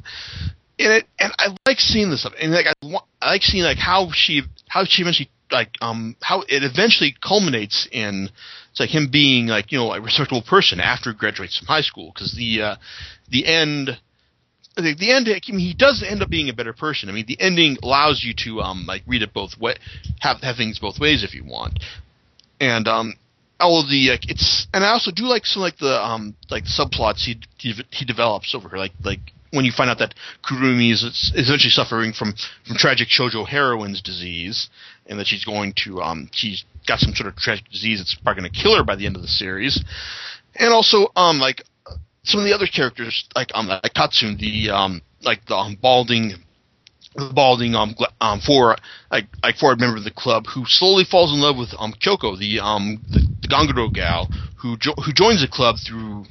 and 0.78 0.94
it 0.94 1.08
and 1.18 1.34
I 1.40 1.56
like 1.68 1.80
seeing 1.80 2.12
this 2.12 2.20
stuff, 2.20 2.34
and 2.40 2.52
like 2.52 2.68
I, 2.68 3.00
I 3.20 3.32
like 3.32 3.42
seeing 3.42 3.64
like 3.64 3.80
how 3.80 4.12
she 4.14 4.44
how 4.68 4.86
she 4.86 5.02
eventually 5.02 5.32
like 5.50 5.72
um 5.82 6.16
how 6.22 6.42
it 6.42 6.62
eventually 6.62 7.16
culminates 7.20 7.88
in 7.92 8.30
it's 8.70 8.80
like 8.80 8.94
him 8.94 9.10
being 9.12 9.48
like 9.48 9.72
you 9.72 9.80
know 9.80 9.92
a 9.92 10.00
respectable 10.00 10.44
person 10.44 10.80
after 10.80 11.14
he 11.14 11.18
graduates 11.18 11.58
from 11.58 11.66
high 11.66 11.82
school 11.82 12.12
because 12.14 12.36
the 12.36 12.62
uh, 12.62 12.76
the 13.30 13.48
end 13.48 14.00
the, 14.76 14.96
the 14.98 15.12
end. 15.12 15.28
I 15.30 15.40
mean, 15.52 15.60
he 15.60 15.74
does 15.74 16.04
end 16.08 16.22
up 16.22 16.30
being 16.30 16.50
a 16.50 16.54
better 16.54 16.74
person. 16.74 17.10
I 17.10 17.12
mean, 17.12 17.26
the 17.28 17.40
ending 17.40 17.78
allows 17.82 18.24
you 18.24 18.34
to 18.46 18.62
um 18.62 18.86
like 18.86 19.04
read 19.08 19.22
it 19.22 19.34
both 19.34 19.58
way, 19.60 19.76
have 20.20 20.42
have 20.42 20.58
things 20.58 20.80
both 20.80 21.00
ways 21.00 21.24
if 21.24 21.34
you 21.34 21.44
want, 21.44 21.80
and 22.60 22.88
um 22.88 23.14
all 23.60 23.82
of 23.82 23.90
the 23.90 24.10
like, 24.12 24.30
it's 24.30 24.68
and 24.74 24.84
I 24.84 24.90
also 24.90 25.12
do 25.12 25.24
like 25.24 25.46
some 25.46 25.62
like 25.62 25.78
the 25.78 26.04
um 26.04 26.36
like 26.50 26.66
subplots 26.66 27.24
he 27.24 27.40
he, 27.58 28.06
develops 28.06 28.54
over 28.54 28.70
here 28.70 28.78
like 28.78 28.92
like 29.04 29.20
when 29.52 29.64
you 29.64 29.72
find 29.72 29.90
out 29.90 30.00
that 30.00 30.14
Kurumi 30.44 30.92
is, 30.92 31.04
is 31.04 31.32
essentially 31.36 31.70
suffering 31.70 32.12
from 32.12 32.34
from 32.68 32.76
tragic 32.76 33.08
shoujo 33.08 33.48
heroine's 33.48 34.02
disease 34.02 34.70
and 35.08 35.20
that 35.20 35.28
she's 35.28 35.46
going 35.46 35.74
to 35.86 36.02
um 36.02 36.30
she's 36.34 36.66
got 36.86 37.00
some 37.00 37.16
sort 37.16 37.28
of 37.28 37.36
tragic 37.36 37.66
disease 37.70 38.00
that's 38.00 38.16
probably 38.16 38.42
going 38.42 38.52
to 38.54 38.62
kill 38.62 38.76
her 38.76 38.84
by 38.84 38.96
the 38.96 39.06
end 39.06 39.16
of 39.16 39.22
the 39.22 39.28
series 39.28 39.84
and 40.56 40.74
also 40.74 41.08
um 41.16 41.40
like 41.40 41.64
some 42.26 42.40
of 42.40 42.46
the 42.46 42.54
other 42.54 42.68
characters 42.68 43.28
like 43.36 43.50
um 43.54 43.68
like 43.68 43.94
Katsune 43.94 44.38
the 44.38 44.70
um 44.72 45.02
like 45.22 45.46
the 45.46 45.56
um, 45.56 45.78
balding 45.82 46.34
the 47.16 47.32
balding 47.34 47.76
um, 47.76 47.96
um 48.20 48.42
for 48.42 48.76
like 49.12 49.26
like 49.44 49.56
forward 49.56 49.80
member 49.80 49.98
of 49.98 50.04
the 50.04 50.12
club 50.12 50.46
who 50.54 50.64
slowly 50.66 51.04
falls 51.04 51.32
in 51.34 51.40
love 51.40 51.58
with 51.58 51.70
um 51.80 51.94
Kyoko 51.94 52.38
the 52.38 52.60
um 52.60 53.02
the, 53.10 53.22
the 53.42 53.48
Ganguro 53.48 53.94
gal 53.94 54.30
who 54.58 54.78
jo- 54.78 54.96
who 55.06 55.14
joins 55.14 55.42
the 55.42 55.48
club 55.48 55.76
through 55.86 56.26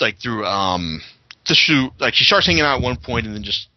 like 0.00 0.18
through 0.22 0.44
um 0.44 1.00
just 1.44 1.66
through 1.66 1.90
like 1.98 2.14
she 2.14 2.24
starts 2.24 2.46
hanging 2.46 2.62
out 2.62 2.76
at 2.78 2.82
one 2.82 2.96
point 2.96 3.26
and 3.26 3.34
then 3.34 3.42
just 3.42 3.68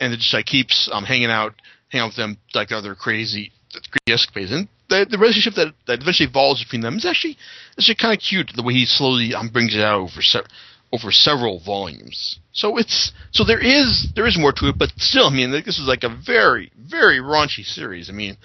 and 0.00 0.12
then 0.12 0.18
just 0.18 0.34
like 0.34 0.46
keeps 0.46 0.88
um 0.92 1.04
hanging 1.04 1.30
out 1.30 1.54
hanging 1.88 2.04
out 2.04 2.08
with 2.08 2.16
them 2.16 2.36
like 2.54 2.68
the 2.68 2.76
other 2.76 2.94
crazy 2.94 3.52
crazy 3.72 4.14
escapades. 4.14 4.52
And 4.52 4.68
the 4.88 5.06
the 5.08 5.18
relationship 5.18 5.54
that 5.54 5.74
that 5.86 6.02
eventually 6.02 6.28
evolves 6.28 6.62
between 6.62 6.82
them 6.82 6.96
is 6.96 7.06
actually 7.06 7.36
actually 7.78 7.94
kind 7.94 8.14
of 8.14 8.20
cute 8.20 8.50
the 8.54 8.62
way 8.62 8.74
he 8.74 8.86
slowly 8.86 9.34
um 9.34 9.48
brings 9.48 9.74
it 9.74 9.80
out 9.80 10.00
over 10.00 10.22
se- 10.22 10.46
over 10.92 11.12
several 11.12 11.60
volumes. 11.60 12.38
So 12.52 12.76
it's 12.76 13.12
so 13.30 13.44
there 13.44 13.60
is 13.60 14.08
there 14.14 14.26
is 14.26 14.38
more 14.38 14.52
to 14.52 14.68
it, 14.68 14.78
but 14.78 14.90
still, 14.96 15.26
I 15.26 15.30
mean, 15.30 15.50
this 15.52 15.78
is 15.78 15.86
like 15.86 16.02
a 16.02 16.08
very 16.08 16.72
very 16.76 17.18
raunchy 17.18 17.64
series. 17.64 18.10
I 18.10 18.12
mean, 18.12 18.36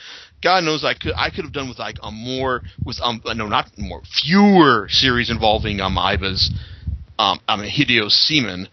God 0.44 0.64
knows 0.64 0.84
I 0.84 0.94
could 0.94 1.14
I 1.18 1.30
could 1.32 1.44
have 1.44 1.54
done 1.54 1.70
with 1.70 1.80
like 1.80 1.98
a 2.04 2.12
more 2.12 2.62
with 2.86 3.00
um 3.02 3.22
no 3.26 3.48
not 3.48 3.72
more 3.78 4.02
fewer 4.24 4.88
series 4.90 5.30
involving 5.32 5.82
um 5.82 5.96
Aiba's 5.96 6.52
um 7.18 7.40
I 7.48 7.56
mean 7.56 7.72
Hideo 7.72 8.12
Seaman, 8.12 8.68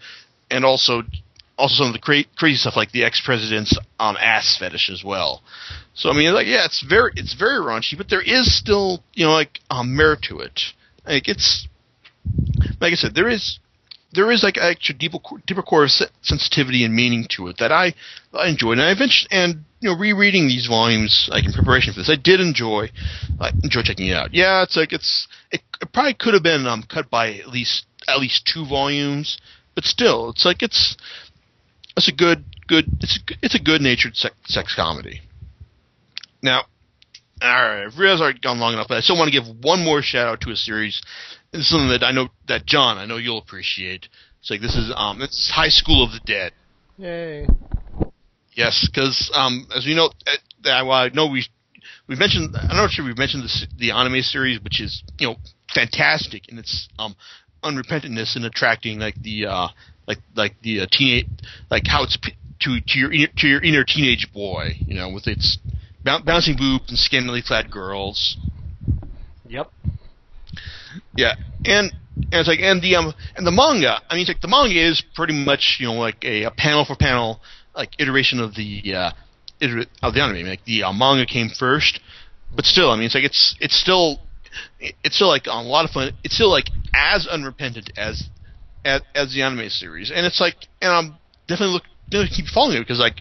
and 0.50 0.64
also 0.64 1.02
also 1.56 1.76
some 1.76 1.86
of 1.86 1.92
the 1.94 1.98
cra- 1.98 2.24
crazy 2.36 2.56
stuff 2.56 2.76
like 2.76 2.92
the 2.92 3.04
ex 3.04 3.22
president's 3.24 3.76
um 3.98 4.16
ass 4.20 4.56
fetish 4.58 4.90
as 4.90 5.02
well. 5.02 5.42
So 5.94 6.10
I 6.10 6.12
mean, 6.12 6.34
like 6.34 6.46
yeah, 6.46 6.66
it's 6.66 6.82
very 6.86 7.12
it's 7.16 7.34
very 7.34 7.58
raunchy, 7.58 7.96
but 7.96 8.10
there 8.10 8.22
is 8.22 8.54
still 8.54 9.02
you 9.14 9.24
know 9.24 9.32
like 9.32 9.60
um 9.70 9.96
merit 9.96 10.20
to 10.28 10.40
it. 10.40 10.60
Like 11.06 11.26
it's 11.26 11.66
like 12.82 12.92
I 12.92 12.96
said, 12.96 13.14
there 13.14 13.28
is 13.28 13.60
there 14.12 14.30
is 14.30 14.42
like 14.42 14.58
actually 14.58 14.98
deeper 14.98 15.18
deeper 15.46 15.62
core 15.62 15.88
se- 15.88 16.10
sensitivity 16.20 16.84
and 16.84 16.94
meaning 16.94 17.26
to 17.30 17.46
it 17.46 17.56
that 17.58 17.72
I 17.72 17.94
I 18.34 18.48
enjoyed, 18.48 18.78
and 18.78 18.82
I 18.82 18.90
eventually 18.90 19.28
and 19.30 19.64
you 19.80 19.90
know 19.90 19.96
rereading 19.96 20.48
these 20.48 20.66
volumes 20.66 21.28
like 21.30 21.44
in 21.44 21.52
preparation 21.52 21.94
for 21.94 22.00
this, 22.00 22.10
I 22.10 22.16
did 22.16 22.40
enjoy 22.40 22.90
I 23.40 23.52
enjoy 23.62 23.82
checking 23.82 24.08
it 24.08 24.16
out. 24.16 24.34
Yeah, 24.34 24.62
it's 24.64 24.76
like 24.76 24.92
it's 24.92 25.28
it, 25.50 25.62
it 25.80 25.92
probably 25.92 26.14
could 26.14 26.34
have 26.34 26.42
been 26.42 26.66
um 26.66 26.82
cut 26.82 27.08
by 27.08 27.32
at 27.34 27.48
least 27.48 27.86
at 28.08 28.18
least 28.18 28.50
two 28.52 28.66
volumes, 28.66 29.38
but 29.74 29.84
still, 29.84 30.30
it's 30.30 30.44
like 30.44 30.62
it's 30.62 30.96
it's 31.96 32.08
a 32.08 32.12
good 32.12 32.44
good 32.66 32.86
it's 33.00 33.16
a, 33.16 33.34
it's 33.42 33.54
a 33.54 33.62
good 33.62 33.80
natured 33.80 34.16
sex, 34.16 34.34
sex 34.44 34.74
comedy. 34.74 35.22
Now, 36.42 36.64
all 37.40 37.48
right, 37.48 37.84
I've 37.84 37.98
realized 37.98 38.42
gone 38.42 38.58
long 38.58 38.72
enough, 38.72 38.88
but 38.88 38.96
I 38.96 39.00
still 39.00 39.16
want 39.16 39.32
to 39.32 39.40
give 39.40 39.64
one 39.64 39.84
more 39.84 40.02
shout 40.02 40.26
out 40.26 40.40
to 40.42 40.50
a 40.50 40.56
series. 40.56 41.00
This 41.52 41.62
is 41.62 41.68
something 41.68 41.90
that 41.90 42.02
I 42.02 42.12
know 42.12 42.28
that 42.48 42.64
John, 42.64 42.96
I 42.96 43.04
know 43.04 43.18
you'll 43.18 43.38
appreciate. 43.38 44.08
It's 44.40 44.50
like 44.50 44.62
this 44.62 44.74
is 44.74 44.90
um, 44.96 45.20
it's 45.20 45.50
High 45.50 45.68
School 45.68 46.02
of 46.02 46.10
the 46.10 46.20
Dead. 46.24 46.52
Yay. 46.96 47.46
Yes, 48.54 48.88
because 48.90 49.30
um, 49.34 49.66
as 49.74 49.84
we 49.84 49.94
know, 49.94 50.06
uh, 50.26 50.32
that 50.64 50.86
well, 50.86 50.96
I 50.96 51.08
know 51.08 51.26
we 51.26 51.44
we 52.08 52.16
mentioned. 52.16 52.56
I'm 52.56 52.76
not 52.76 52.90
sure 52.90 53.04
we've 53.04 53.18
mentioned 53.18 53.44
this, 53.44 53.66
the 53.78 53.90
anime 53.90 54.22
series, 54.22 54.62
which 54.62 54.80
is 54.80 55.02
you 55.18 55.28
know 55.28 55.36
fantastic 55.74 56.48
in 56.48 56.58
its 56.58 56.88
um, 56.98 57.14
unrepentantness 57.62 58.34
in 58.34 58.44
attracting 58.44 58.98
like 58.98 59.20
the 59.22 59.46
uh, 59.46 59.68
like 60.06 60.18
like 60.34 60.54
the 60.62 60.80
uh, 60.80 60.86
teenage 60.90 61.26
like 61.70 61.82
how 61.86 62.02
it's 62.02 62.16
p- 62.16 62.34
to 62.60 62.80
to 62.80 62.98
your 62.98 63.12
inner, 63.12 63.28
to 63.36 63.46
your 63.46 63.62
inner 63.62 63.84
teenage 63.84 64.32
boy, 64.32 64.72
you 64.86 64.94
know, 64.94 65.10
with 65.10 65.26
its 65.26 65.58
bou- 66.02 66.22
bouncing 66.24 66.56
boobs 66.56 66.88
and 66.88 66.98
scantily 66.98 67.42
clad 67.46 67.70
girls. 67.70 68.38
Yep. 69.48 69.70
Yeah, 71.16 71.34
and 71.64 71.92
and 72.14 72.32
it's 72.32 72.48
like 72.48 72.60
and 72.60 72.82
the 72.82 72.96
um 72.96 73.14
and 73.36 73.46
the 73.46 73.50
manga. 73.50 74.00
I 74.08 74.14
mean, 74.14 74.22
it's 74.22 74.28
like 74.30 74.40
the 74.40 74.48
manga 74.48 74.78
is 74.78 75.02
pretty 75.14 75.34
much 75.34 75.78
you 75.80 75.86
know 75.86 75.94
like 75.94 76.24
a, 76.24 76.44
a 76.44 76.50
panel 76.50 76.84
for 76.84 76.96
panel 76.96 77.40
like 77.74 77.90
iteration 77.98 78.40
of 78.40 78.54
the 78.54 78.94
uh 78.94 79.10
iter- 79.62 79.86
of 80.02 80.14
the 80.14 80.22
anime. 80.22 80.36
I 80.36 80.38
mean, 80.38 80.48
like 80.48 80.64
the 80.64 80.84
uh, 80.84 80.92
manga 80.92 81.26
came 81.26 81.48
first, 81.48 82.00
but 82.54 82.64
still, 82.64 82.90
I 82.90 82.96
mean, 82.96 83.06
it's 83.06 83.14
like 83.14 83.24
it's 83.24 83.56
it's 83.60 83.78
still 83.78 84.20
it's 84.80 85.16
still 85.16 85.28
like 85.28 85.46
a 85.46 85.50
lot 85.50 85.84
of 85.84 85.90
fun. 85.90 86.12
It's 86.24 86.34
still 86.34 86.50
like 86.50 86.68
as 86.94 87.26
unrepentant 87.26 87.90
as 87.96 88.28
as, 88.84 89.00
as 89.14 89.32
the 89.32 89.42
anime 89.42 89.68
series, 89.70 90.10
and 90.10 90.26
it's 90.26 90.40
like 90.40 90.56
and 90.80 90.92
I'm 90.92 91.18
definitely 91.48 91.74
look 91.74 91.84
definitely 92.10 92.36
keep 92.36 92.46
following 92.46 92.76
it 92.76 92.80
because 92.80 92.98
like 92.98 93.16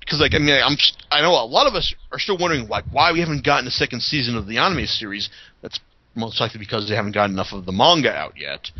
because 0.00 0.20
like 0.20 0.34
I 0.34 0.38
mean 0.38 0.60
I'm 0.62 0.76
I 1.10 1.22
know 1.22 1.32
a 1.32 1.46
lot 1.46 1.66
of 1.66 1.74
us 1.74 1.94
are 2.12 2.18
still 2.18 2.38
wondering 2.38 2.68
like 2.68 2.84
why 2.90 3.12
we 3.12 3.20
haven't 3.20 3.44
gotten 3.44 3.66
a 3.66 3.70
second 3.70 4.02
season 4.02 4.36
of 4.36 4.46
the 4.46 4.58
anime 4.58 4.86
series. 4.86 5.30
That's 5.62 5.80
most 6.16 6.40
likely 6.40 6.58
because 6.58 6.88
they 6.88 6.94
haven't 6.94 7.12
got 7.12 7.30
enough 7.30 7.52
of 7.52 7.66
the 7.66 7.72
manga 7.72 8.12
out 8.12 8.34
yet. 8.36 8.70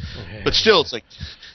But 0.44 0.54
still, 0.54 0.80
it's 0.80 0.92
like, 0.92 1.04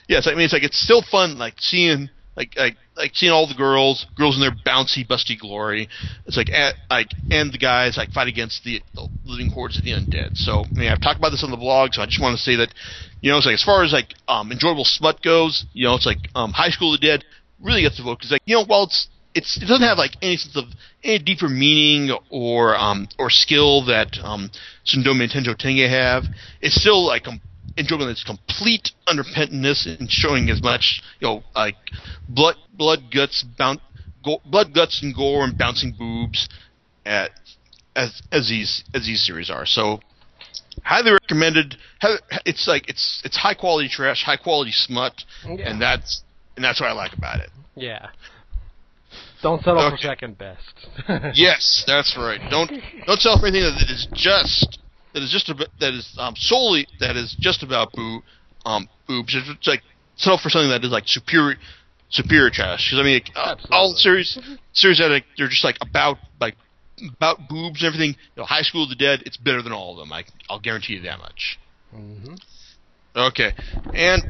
yeah, 0.08 0.18
it's 0.18 0.26
like, 0.26 0.34
I 0.34 0.36
mean, 0.36 0.44
it's 0.44 0.52
like 0.52 0.64
it's 0.64 0.80
still 0.80 1.02
fun, 1.02 1.38
like 1.38 1.54
seeing 1.58 2.10
like 2.36 2.54
like 2.56 2.76
like 2.96 3.10
seeing 3.14 3.32
all 3.32 3.46
the 3.46 3.54
girls, 3.54 4.06
girls 4.16 4.36
in 4.36 4.40
their 4.40 4.54
bouncy, 4.66 5.06
busty 5.06 5.38
glory. 5.38 5.88
It's 6.26 6.36
like 6.36 6.50
at, 6.50 6.74
like 6.90 7.08
and 7.30 7.52
the 7.52 7.58
guys 7.58 7.96
like 7.96 8.10
fight 8.10 8.28
against 8.28 8.64
the, 8.64 8.80
the 8.94 9.08
living 9.24 9.50
hordes 9.50 9.78
of 9.78 9.84
the 9.84 9.92
undead. 9.92 10.36
So 10.36 10.64
I 10.74 10.78
mean, 10.78 10.88
I've 10.88 11.00
talked 11.00 11.18
about 11.18 11.30
this 11.30 11.44
on 11.44 11.50
the 11.50 11.56
blog, 11.56 11.92
so 11.92 12.02
I 12.02 12.06
just 12.06 12.20
want 12.20 12.36
to 12.36 12.42
say 12.42 12.56
that 12.56 12.72
you 13.20 13.30
know, 13.30 13.38
it's 13.38 13.46
like 13.46 13.54
as 13.54 13.62
far 13.62 13.84
as 13.84 13.92
like 13.92 14.14
um, 14.28 14.50
enjoyable 14.50 14.84
smut 14.84 15.22
goes, 15.22 15.66
you 15.72 15.84
know, 15.84 15.94
it's 15.94 16.06
like 16.06 16.28
um, 16.34 16.52
High 16.52 16.70
School 16.70 16.94
of 16.94 17.00
the 17.00 17.06
Dead 17.06 17.24
really 17.60 17.82
gets 17.82 17.96
the 17.96 18.02
vote 18.02 18.18
because 18.18 18.32
like 18.32 18.42
you 18.46 18.56
know, 18.56 18.64
while 18.64 18.84
it's 18.84 19.08
it's 19.34 19.56
it 19.56 19.66
doesn't 19.66 19.82
have 19.86 19.98
like 19.98 20.12
any 20.22 20.36
sense 20.36 20.56
of 20.56 20.64
any 21.02 21.18
deeper 21.18 21.48
meaning 21.48 22.16
or 22.30 22.76
um 22.76 23.08
or 23.18 23.30
skill 23.30 23.84
that 23.86 24.18
um 24.22 24.50
Sundome 24.86 25.22
and 25.22 25.30
Tenjo 25.32 25.56
Tenge 25.56 25.88
have. 25.88 26.24
It's 26.60 26.74
still 26.80 27.06
like 27.06 27.26
um, 27.28 27.40
enjoyable 27.76 28.06
in 28.06 28.12
its 28.12 28.24
complete 28.24 28.90
unrepentantness 29.08 29.86
and 29.98 30.10
showing 30.10 30.50
as 30.50 30.62
much 30.62 31.02
you 31.20 31.28
know 31.28 31.42
like 31.54 31.76
blood 32.28 32.56
blood 32.74 33.04
guts 33.14 33.42
boun- 33.58 33.80
go- 34.24 34.42
blood 34.44 34.74
guts 34.74 35.02
and 35.02 35.14
gore 35.14 35.44
and 35.44 35.56
bouncing 35.56 35.92
boobs 35.98 36.48
at 37.06 37.30
as 37.96 38.22
as 38.30 38.48
these 38.48 38.84
as 38.94 39.06
these 39.06 39.24
series 39.24 39.50
are. 39.50 39.66
So 39.66 40.00
highly 40.84 41.12
recommended. 41.12 41.76
It's 42.44 42.66
like 42.66 42.88
it's 42.88 43.20
it's 43.24 43.36
high 43.36 43.54
quality 43.54 43.88
trash, 43.88 44.22
high 44.24 44.36
quality 44.36 44.72
smut, 44.72 45.24
Yeah. 45.44 45.70
and 45.70 45.80
that's 45.80 46.22
and 46.56 46.64
that's 46.64 46.80
what 46.80 46.88
I 46.90 46.92
like 46.92 47.12
about 47.14 47.40
it. 47.40 47.50
Yeah. 47.74 48.08
Don't 49.42 49.62
settle 49.62 49.90
for 49.90 49.96
Okay. 49.96 50.08
second 50.08 50.38
best. 50.38 50.60
Yes, 51.34 51.84
that's 51.86 52.16
right. 52.16 52.40
Don't 52.50 52.70
don't 53.06 53.20
sell 53.20 53.38
for 53.38 53.46
anything 53.46 53.64
that 53.74 53.90
is 53.90 54.06
just 54.14 54.78
that 55.14 55.22
is 55.22 55.30
just 55.30 55.48
about, 55.48 55.68
that 55.80 55.92
is 55.92 56.14
um, 56.18 56.34
solely 56.36 56.86
that 57.00 57.16
is 57.16 57.34
just 57.40 57.62
about 57.62 57.92
boo 57.92 58.22
um 58.64 58.88
boobs. 59.08 59.34
It's 59.34 59.66
like 59.66 59.82
sell 60.16 60.38
for 60.38 60.48
something 60.50 60.70
that 60.70 60.84
is 60.84 60.90
like 60.90 61.04
superior 61.06 61.56
superior 62.10 62.50
trash. 62.50 62.88
Because 62.90 63.00
I 63.00 63.04
mean, 63.04 63.22
uh, 63.34 63.56
all 63.70 63.94
series 63.94 64.38
series 64.72 64.98
that 64.98 65.08
like, 65.10 65.24
they're 65.36 65.48
just 65.48 65.64
like 65.64 65.76
about 65.80 66.18
like 66.40 66.56
about 67.16 67.48
boobs 67.48 67.82
and 67.82 67.86
everything. 67.88 68.10
You 68.36 68.42
know, 68.42 68.44
High 68.44 68.62
School 68.62 68.84
of 68.84 68.90
the 68.90 68.96
Dead. 68.96 69.22
It's 69.26 69.36
better 69.36 69.62
than 69.62 69.72
all 69.72 69.92
of 69.92 69.98
them. 69.98 70.12
I 70.12 70.24
I'll 70.48 70.60
guarantee 70.60 70.94
you 70.94 71.02
that 71.02 71.18
much. 71.18 71.58
hmm 71.90 72.34
Okay, 73.16 73.52
and 73.92 74.22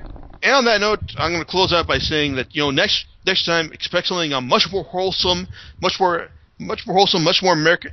and 0.42 0.52
on 0.54 0.64
that 0.64 0.80
note, 0.80 1.00
I'm 1.16 1.30
going 1.32 1.44
to 1.44 1.50
close 1.50 1.72
out 1.72 1.86
by 1.86 1.98
saying 1.98 2.36
that 2.36 2.54
you 2.54 2.62
know 2.62 2.70
next 2.70 3.06
next 3.26 3.46
time 3.46 3.72
expect 3.72 4.06
something 4.06 4.32
um, 4.32 4.48
much 4.48 4.68
more 4.72 4.84
wholesome, 4.84 5.46
much 5.80 5.94
more 6.00 6.28
much 6.58 6.82
more 6.86 6.96
wholesome, 6.96 7.24
much 7.24 7.40
more 7.42 7.54
American 7.54 7.92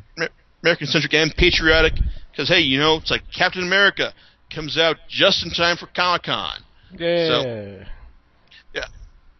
American 0.63 0.87
centric 0.87 1.13
and 1.13 1.33
patriotic. 1.35 1.93
Because 2.31 2.49
hey, 2.49 2.59
you 2.59 2.79
know 2.79 2.97
it's 2.97 3.11
like 3.11 3.21
Captain 3.35 3.63
America 3.63 4.13
comes 4.53 4.77
out 4.77 4.97
just 5.07 5.45
in 5.45 5.51
time 5.51 5.77
for 5.77 5.87
Comic 5.87 6.23
Con. 6.23 6.59
Yeah. 8.73 8.85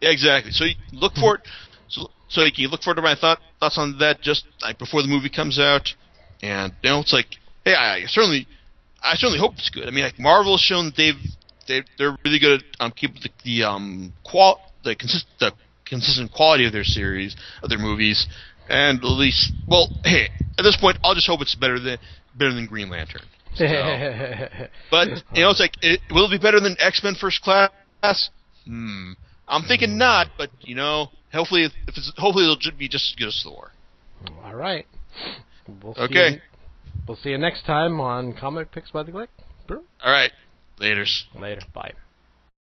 Yeah, 0.00 0.10
exactly. 0.10 0.52
So 0.52 0.64
you 0.64 0.74
look 0.92 1.14
forward. 1.14 1.42
So 1.88 2.10
so 2.28 2.42
you 2.42 2.52
can 2.52 2.66
look 2.66 2.82
forward 2.82 2.96
to 2.96 3.02
my 3.02 3.16
thought, 3.16 3.40
thoughts 3.58 3.76
on 3.78 3.98
that 3.98 4.20
just 4.20 4.44
like 4.62 4.78
before 4.78 5.02
the 5.02 5.08
movie 5.08 5.30
comes 5.30 5.58
out, 5.58 5.88
and 6.42 6.72
you 6.82 6.90
know 6.90 7.00
it's 7.00 7.12
like 7.12 7.26
hey, 7.64 7.74
I 7.74 8.04
certainly 8.06 8.46
I 9.02 9.14
certainly 9.14 9.38
hope 9.38 9.54
it's 9.54 9.70
good. 9.70 9.86
I 9.86 9.90
mean, 9.90 10.04
like 10.04 10.18
Marvel 10.18 10.54
has 10.54 10.60
shown 10.60 10.86
that 10.86 10.96
they've 10.96 11.14
they 11.66 11.82
they're 11.98 12.16
really 12.24 12.38
good 12.38 12.60
at 12.60 12.84
um, 12.84 12.92
keeping 12.92 13.20
the, 13.22 13.30
the 13.44 13.64
um 13.64 14.12
qual 14.24 14.60
the 14.84 14.94
consist 14.94 15.26
the 15.38 15.52
consistent 15.90 16.32
quality 16.32 16.66
of 16.66 16.72
their 16.72 16.84
series 16.84 17.36
of 17.62 17.68
their 17.68 17.78
movies, 17.78 18.26
and 18.68 18.98
at 19.00 19.04
least 19.04 19.52
well, 19.68 19.90
hey, 20.04 20.28
at 20.58 20.62
this 20.62 20.76
point, 20.80 20.96
I'll 21.04 21.14
just 21.14 21.26
hope 21.26 21.42
it's 21.42 21.54
better 21.54 21.78
than 21.78 21.98
better 22.34 22.54
than 22.54 22.66
Green 22.66 22.88
Lantern. 22.88 23.22
So, 23.54 23.64
but 24.90 25.08
you 25.34 25.42
know, 25.42 25.50
it's 25.50 25.60
like, 25.60 25.74
it, 25.82 26.00
will 26.10 26.26
it 26.26 26.30
be 26.30 26.38
better 26.38 26.60
than 26.60 26.76
X 26.78 27.02
Men 27.02 27.14
First 27.20 27.42
Class? 27.42 27.70
Hmm. 28.64 29.12
I'm 29.48 29.64
thinking 29.64 29.98
not, 29.98 30.28
but 30.38 30.50
you 30.60 30.76
know, 30.76 31.08
hopefully, 31.32 31.64
if 31.64 31.72
it's, 31.88 32.12
hopefully 32.16 32.44
it'll 32.44 32.78
be 32.78 32.88
just 32.88 33.12
as 33.12 33.16
good 33.18 33.28
as 33.28 33.40
Thor. 33.42 33.72
All 34.44 34.54
right. 34.54 34.86
We'll 35.82 35.94
see 35.94 36.00
Okay. 36.02 36.30
You, 36.30 36.40
we'll 37.08 37.16
see 37.16 37.30
you 37.30 37.38
next 37.38 37.64
time 37.64 38.00
on 38.00 38.32
Comic 38.32 38.70
Picks 38.70 38.90
by 38.90 39.02
the 39.02 39.12
Glick. 39.12 39.28
All 40.02 40.12
right, 40.12 40.32
later's. 40.78 41.26
Later. 41.34 41.62
Bye. 41.74 41.92